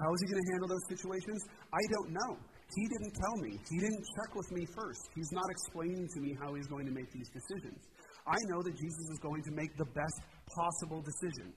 How 0.00 0.08
is 0.10 0.18
he 0.24 0.26
going 0.32 0.42
to 0.42 0.50
handle 0.56 0.68
those 0.72 0.86
situations? 0.88 1.44
I 1.70 1.84
don't 1.92 2.10
know. 2.16 2.32
He 2.72 2.84
didn't 2.88 3.14
tell 3.14 3.36
me. 3.44 3.52
He 3.68 3.78
didn't 3.78 4.02
check 4.16 4.30
with 4.34 4.50
me 4.50 4.66
first. 4.74 5.02
He's 5.14 5.30
not 5.30 5.46
explaining 5.52 6.08
to 6.08 6.18
me 6.24 6.34
how 6.40 6.56
he's 6.56 6.66
going 6.66 6.88
to 6.88 6.94
make 6.96 7.12
these 7.12 7.30
decisions. 7.30 7.78
I 8.26 8.40
know 8.50 8.64
that 8.64 8.74
Jesus 8.74 9.06
is 9.12 9.20
going 9.20 9.44
to 9.44 9.52
make 9.52 9.76
the 9.76 9.86
best 9.92 10.18
possible 10.46 11.00
decision. 11.02 11.52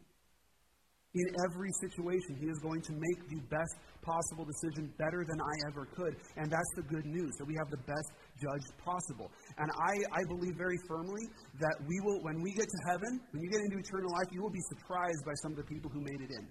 In 1.15 1.27
every 1.49 1.71
situation, 1.81 2.37
he 2.37 2.45
is 2.45 2.59
going 2.61 2.83
to 2.83 2.93
make 2.93 3.19
the 3.31 3.41
best 3.49 3.73
possible 4.05 4.45
decision 4.45 4.91
better 4.99 5.25
than 5.25 5.39
I 5.39 5.53
ever 5.71 5.89
could. 5.89 6.13
And 6.37 6.45
that's 6.51 6.73
the 6.77 6.85
good 6.85 7.07
news, 7.09 7.33
that 7.39 7.47
we 7.47 7.55
have 7.57 7.71
the 7.73 7.81
best 7.89 8.09
judge 8.37 8.65
possible. 8.77 9.31
And 9.57 9.65
I, 9.71 9.93
I 10.13 10.21
believe 10.29 10.53
very 10.59 10.77
firmly 10.85 11.25
that 11.57 11.75
we 11.87 11.97
will, 12.05 12.21
when 12.21 12.37
we 12.43 12.53
get 12.53 12.69
to 12.69 12.79
heaven, 12.91 13.17
when 13.31 13.41
you 13.41 13.49
get 13.49 13.65
into 13.65 13.81
eternal 13.81 14.13
life, 14.13 14.29
you 14.29 14.43
will 14.43 14.53
be 14.53 14.61
surprised 14.77 15.23
by 15.25 15.33
some 15.41 15.55
of 15.55 15.57
the 15.57 15.65
people 15.65 15.89
who 15.89 16.05
made 16.05 16.21
it 16.21 16.29
in. 16.29 16.45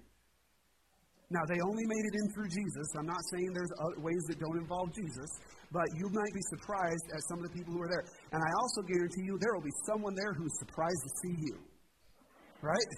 Now, 1.30 1.42
they 1.46 1.58
only 1.58 1.86
made 1.86 2.04
it 2.06 2.14
in 2.22 2.26
through 2.34 2.50
Jesus. 2.50 2.86
I'm 2.98 3.06
not 3.06 3.22
saying 3.34 3.50
there's 3.50 3.74
ways 3.98 4.22
that 4.30 4.38
don't 4.38 4.58
involve 4.58 4.94
Jesus, 4.94 5.30
but 5.70 5.86
you 5.98 6.06
might 6.10 6.34
be 6.34 6.44
surprised 6.54 7.06
at 7.14 7.20
some 7.30 7.38
of 7.42 7.50
the 7.50 7.54
people 7.54 7.74
who 7.74 7.82
are 7.82 7.90
there. 7.90 8.06
And 8.30 8.40
I 8.42 8.50
also 8.62 8.82
guarantee 8.86 9.26
you 9.26 9.38
there 9.38 9.54
will 9.54 9.66
be 9.66 9.78
someone 9.86 10.14
there 10.14 10.34
who's 10.34 10.54
surprised 10.58 11.02
to 11.02 11.12
see 11.22 11.34
you. 11.50 11.56
Right? 12.66 12.90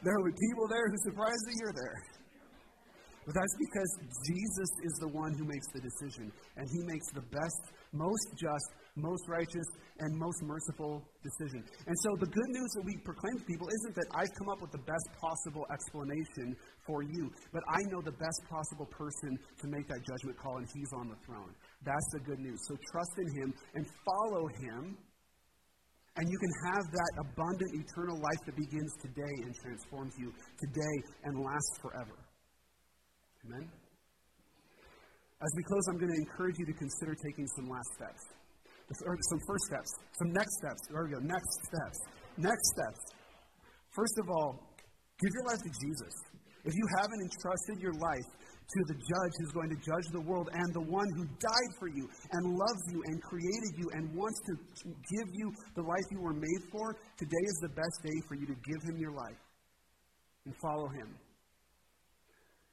There 0.00 0.16
will 0.16 0.32
be 0.32 0.38
people 0.48 0.64
there 0.72 0.88
who 0.88 0.96
surprised 1.12 1.44
that 1.44 1.56
you're 1.60 1.76
there. 1.76 1.98
But 3.28 3.36
that's 3.36 3.56
because 3.60 3.92
Jesus 4.32 4.70
is 4.80 4.94
the 5.04 5.12
one 5.12 5.36
who 5.36 5.44
makes 5.44 5.68
the 5.76 5.84
decision, 5.84 6.32
and 6.56 6.64
he 6.72 6.80
makes 6.88 7.04
the 7.12 7.20
best, 7.20 7.62
most 7.92 8.26
just, 8.40 8.68
most 8.96 9.28
righteous, 9.28 9.68
and 10.00 10.16
most 10.16 10.40
merciful 10.42 11.04
decision. 11.20 11.60
And 11.84 11.96
so 12.00 12.16
the 12.16 12.32
good 12.32 12.50
news 12.56 12.70
that 12.80 12.84
we 12.88 12.96
proclaim 13.04 13.36
to 13.38 13.44
people 13.44 13.68
isn't 13.68 13.94
that 13.94 14.08
I've 14.16 14.32
come 14.40 14.48
up 14.48 14.64
with 14.64 14.72
the 14.72 14.84
best 14.88 15.08
possible 15.20 15.68
explanation 15.68 16.56
for 16.88 17.04
you, 17.04 17.28
but 17.52 17.60
I 17.68 17.84
know 17.92 18.00
the 18.00 18.16
best 18.16 18.40
possible 18.48 18.88
person 18.88 19.36
to 19.36 19.66
make 19.68 19.86
that 19.92 20.00
judgment 20.00 20.40
call, 20.40 20.56
and 20.56 20.66
he's 20.72 20.90
on 20.96 21.12
the 21.12 21.20
throne. 21.28 21.52
That's 21.84 22.08
the 22.16 22.24
good 22.24 22.40
news. 22.40 22.58
So 22.66 22.74
trust 22.90 23.14
in 23.20 23.28
him 23.36 23.54
and 23.76 23.84
follow 24.00 24.48
him. 24.64 24.96
And 26.20 26.28
you 26.28 26.36
can 26.36 26.52
have 26.68 26.84
that 26.92 27.12
abundant 27.24 27.72
eternal 27.80 28.20
life 28.20 28.42
that 28.44 28.52
begins 28.52 28.92
today 29.00 29.34
and 29.40 29.56
transforms 29.56 30.12
you 30.20 30.28
today 30.60 30.96
and 31.24 31.40
lasts 31.40 31.76
forever. 31.80 32.12
Amen? 33.48 33.64
As 35.40 35.50
we 35.56 35.62
close, 35.64 35.80
I'm 35.88 35.96
going 35.96 36.12
to 36.12 36.20
encourage 36.20 36.60
you 36.60 36.68
to 36.68 36.76
consider 36.76 37.16
taking 37.16 37.48
some 37.56 37.72
last 37.72 37.88
steps 37.96 38.20
or 39.06 39.16
some 39.32 39.40
first 39.48 39.64
steps, 39.72 39.90
some 40.20 40.30
next 40.36 40.52
steps. 40.60 40.80
There 40.92 41.08
we 41.08 41.16
go. 41.16 41.22
Next 41.24 41.52
steps. 41.72 41.98
Next 42.36 42.66
steps. 42.76 43.00
First 43.96 44.16
of 44.20 44.28
all, 44.28 44.60
give 45.24 45.32
your 45.32 45.46
life 45.48 45.62
to 45.64 45.72
Jesus. 45.72 46.14
If 46.68 46.74
you 46.76 46.86
haven't 47.00 47.20
entrusted 47.24 47.80
your 47.80 47.96
life 47.96 48.28
to 48.70 48.80
the 48.86 48.94
judge 48.94 49.32
who's 49.38 49.52
going 49.52 49.70
to 49.70 49.80
judge 49.82 50.06
the 50.12 50.22
world 50.22 50.48
and 50.52 50.68
the 50.74 50.86
one 50.86 51.08
who 51.16 51.24
died 51.42 51.72
for 51.78 51.88
you 51.88 52.06
and 52.32 52.42
loves 52.54 52.82
you 52.92 53.02
and 53.06 53.22
created 53.22 53.72
you 53.76 53.86
and 53.94 54.14
wants 54.14 54.38
to 54.46 54.52
give 54.86 55.28
you 55.34 55.52
the 55.74 55.82
life 55.82 56.06
you 56.10 56.20
were 56.20 56.34
made 56.34 56.62
for, 56.70 56.94
today 57.18 57.44
is 57.46 57.58
the 57.62 57.72
best 57.74 57.96
day 58.02 58.18
for 58.28 58.34
you 58.34 58.46
to 58.46 58.54
give 58.54 58.80
him 58.86 58.96
your 58.98 59.12
life 59.12 59.40
and 60.46 60.54
follow 60.62 60.88
him. 60.88 61.10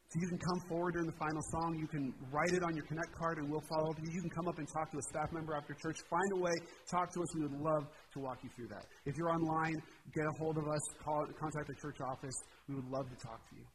So 0.07 0.21
you 0.23 0.29
can 0.29 0.39
come 0.39 0.61
forward 0.69 0.93
during 0.93 1.07
the 1.07 1.19
final 1.19 1.43
song. 1.51 1.75
You 1.75 1.87
can 1.87 2.13
write 2.31 2.53
it 2.53 2.63
on 2.63 2.73
your 2.75 2.85
Connect 2.85 3.11
card 3.19 3.39
and 3.39 3.51
we'll 3.51 3.67
follow 3.67 3.91
up 3.91 3.99
you. 3.99 4.07
You 4.07 4.21
can 4.21 4.31
come 4.31 4.47
up 4.47 4.57
and 4.57 4.67
talk 4.71 4.89
to 4.91 4.97
a 4.97 5.05
staff 5.11 5.27
member 5.33 5.53
after 5.53 5.73
church. 5.73 5.97
Find 6.09 6.31
a 6.31 6.39
way, 6.39 6.55
talk 6.89 7.11
to 7.11 7.19
us. 7.19 7.27
We 7.35 7.41
would 7.41 7.59
love 7.59 7.83
to 8.13 8.19
walk 8.19 8.39
you 8.41 8.49
through 8.55 8.71
that. 8.71 8.87
If 9.03 9.17
you're 9.17 9.29
online, 9.29 9.75
get 10.15 10.23
a 10.23 10.33
hold 10.39 10.57
of 10.57 10.63
us, 10.63 10.79
call, 11.03 11.27
contact 11.35 11.67
the 11.67 11.75
church 11.75 11.99
office. 11.99 12.39
We 12.69 12.75
would 12.75 12.87
love 12.87 13.09
to 13.11 13.17
talk 13.19 13.43
to 13.49 13.55
you. 13.57 13.65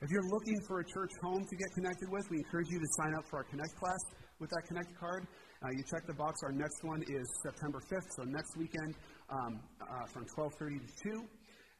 If 0.00 0.08
you're 0.08 0.30
looking 0.32 0.56
for 0.66 0.80
a 0.80 0.84
church 0.84 1.12
home 1.20 1.44
to 1.44 1.56
get 1.56 1.68
connected 1.74 2.08
with, 2.08 2.24
we 2.30 2.38
encourage 2.38 2.68
you 2.70 2.78
to 2.80 2.88
sign 2.96 3.12
up 3.12 3.28
for 3.28 3.36
our 3.36 3.44
Connect 3.44 3.76
class 3.76 4.00
with 4.40 4.48
that 4.48 4.64
Connect 4.66 4.88
card. 4.98 5.28
Uh, 5.60 5.68
you 5.76 5.84
check 5.92 6.06
the 6.06 6.14
box. 6.14 6.40
Our 6.42 6.52
next 6.52 6.80
one 6.82 7.02
is 7.02 7.28
September 7.44 7.80
5th, 7.84 8.08
so 8.16 8.22
next 8.24 8.56
weekend 8.56 8.96
um, 9.28 9.60
uh, 9.76 10.06
from 10.08 10.24
12:30 10.24 10.80
to 10.80 10.88
2. 11.04 11.20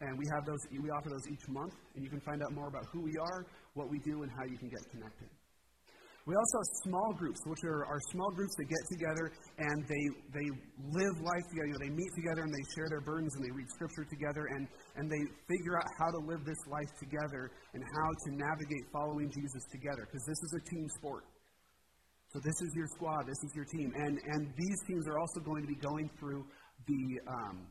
And 0.03 0.19
we 0.19 0.27
have 0.37 0.45
those, 0.45 0.61
we 0.69 0.91
offer 0.91 1.09
those 1.09 1.33
each 1.33 1.49
month, 1.49 1.73
and 1.95 2.05
you 2.05 2.11
can 2.11 2.21
find 2.21 2.43
out 2.43 2.53
more 2.53 2.69
about 2.69 2.85
who 2.93 3.01
we 3.01 3.17
are, 3.17 3.47
what 3.73 3.89
we 3.89 3.99
do, 4.01 4.23
and 4.23 4.31
how 4.37 4.45
you 4.45 4.59
can 4.59 4.69
get 4.69 4.85
connected. 4.93 5.29
We 6.29 6.37
also 6.37 6.55
have 6.61 6.71
small 6.85 7.11
groups, 7.17 7.41
which 7.49 7.65
are 7.65 7.87
our 7.89 8.01
small 8.13 8.31
groups 8.37 8.53
that 8.61 8.69
get 8.69 8.85
together 8.93 9.33
and 9.57 9.77
they, 9.89 10.05
they 10.37 10.49
live 10.93 11.17
life 11.25 11.45
together. 11.49 11.69
You 11.69 11.75
know, 11.75 11.85
they 11.89 11.95
meet 11.97 12.13
together 12.13 12.43
and 12.45 12.53
they 12.53 12.67
share 12.77 12.89
their 12.93 13.01
burdens 13.01 13.33
and 13.37 13.43
they 13.45 13.55
read 13.57 13.69
scripture 13.73 14.05
together 14.05 14.45
and, 14.53 14.69
and 15.01 15.09
they 15.09 15.23
figure 15.49 15.81
out 15.81 15.89
how 15.97 16.13
to 16.13 16.21
live 16.29 16.45
this 16.45 16.61
life 16.69 16.93
together 17.01 17.51
and 17.73 17.81
how 17.81 18.09
to 18.13 18.29
navigate 18.37 18.85
following 18.93 19.33
Jesus 19.33 19.65
together 19.73 20.05
because 20.05 20.25
this 20.29 20.41
is 20.45 20.53
a 20.61 20.63
team 20.69 20.87
sport. 21.01 21.25
So 22.33 22.39
this 22.39 22.55
is 22.63 22.71
your 22.77 22.87
squad, 22.95 23.27
this 23.27 23.41
is 23.43 23.51
your 23.57 23.67
team. 23.67 23.91
And, 23.97 24.15
and 24.15 24.53
these 24.55 24.79
teams 24.87 25.09
are 25.09 25.19
also 25.19 25.41
going 25.41 25.67
to 25.67 25.71
be 25.73 25.81
going 25.83 26.09
through 26.21 26.47
the, 26.87 27.03
um, 27.27 27.67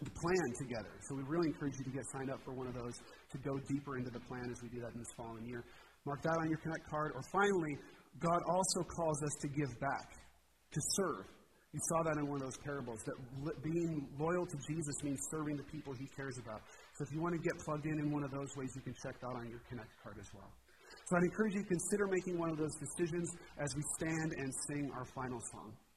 the 0.00 0.10
plan 0.10 0.48
together. 0.56 0.94
So 1.04 1.14
we 1.14 1.22
really 1.28 1.52
encourage 1.52 1.76
you 1.78 1.84
to 1.84 1.94
get 1.94 2.02
signed 2.10 2.30
up 2.30 2.40
for 2.44 2.54
one 2.54 2.66
of 2.66 2.74
those 2.74 2.96
to 3.32 3.38
go 3.38 3.60
deeper 3.68 3.98
into 3.98 4.10
the 4.10 4.20
plan 4.24 4.48
as 4.50 4.58
we 4.62 4.72
do 4.72 4.80
that 4.80 4.96
in 4.96 4.98
this 5.04 5.12
following 5.16 5.44
year. 5.44 5.64
Mark 6.06 6.22
that 6.22 6.36
on 6.40 6.48
your 6.48 6.58
Connect 6.58 6.88
card. 6.88 7.12
Or 7.14 7.22
finally, 7.32 7.78
God 8.20 8.40
also 8.48 8.82
calls 8.84 9.22
us 9.22 9.34
to 9.40 9.48
give 9.48 9.72
back, 9.80 10.08
to 10.72 10.80
serve. 10.96 11.24
You 11.72 11.80
saw 11.90 12.04
that 12.04 12.16
in 12.18 12.28
one 12.28 12.38
of 12.38 12.46
those 12.46 12.60
parables, 12.62 13.02
that 13.02 13.16
being 13.64 14.06
loyal 14.18 14.46
to 14.46 14.56
Jesus 14.68 14.94
means 15.02 15.18
serving 15.30 15.56
the 15.56 15.64
people 15.64 15.92
he 15.92 16.06
cares 16.14 16.38
about. 16.38 16.62
So 16.94 17.02
if 17.02 17.10
you 17.10 17.20
want 17.20 17.34
to 17.34 17.42
get 17.42 17.58
plugged 17.66 17.86
in 17.86 17.98
in 17.98 18.12
one 18.12 18.22
of 18.22 18.30
those 18.30 18.54
ways, 18.54 18.70
you 18.76 18.82
can 18.82 18.94
check 19.02 19.18
that 19.18 19.34
on 19.34 19.50
your 19.50 19.58
Connect 19.68 19.90
card 20.02 20.16
as 20.20 20.30
well. 20.32 20.46
So 21.10 21.16
I'd 21.16 21.24
encourage 21.24 21.54
you 21.54 21.62
to 21.62 21.68
consider 21.68 22.06
making 22.06 22.38
one 22.38 22.50
of 22.50 22.56
those 22.56 22.74
decisions 22.78 23.28
as 23.58 23.74
we 23.74 23.82
stand 23.98 24.32
and 24.38 24.48
sing 24.68 24.90
our 24.94 25.04
final 25.04 25.40
song. 25.50 25.72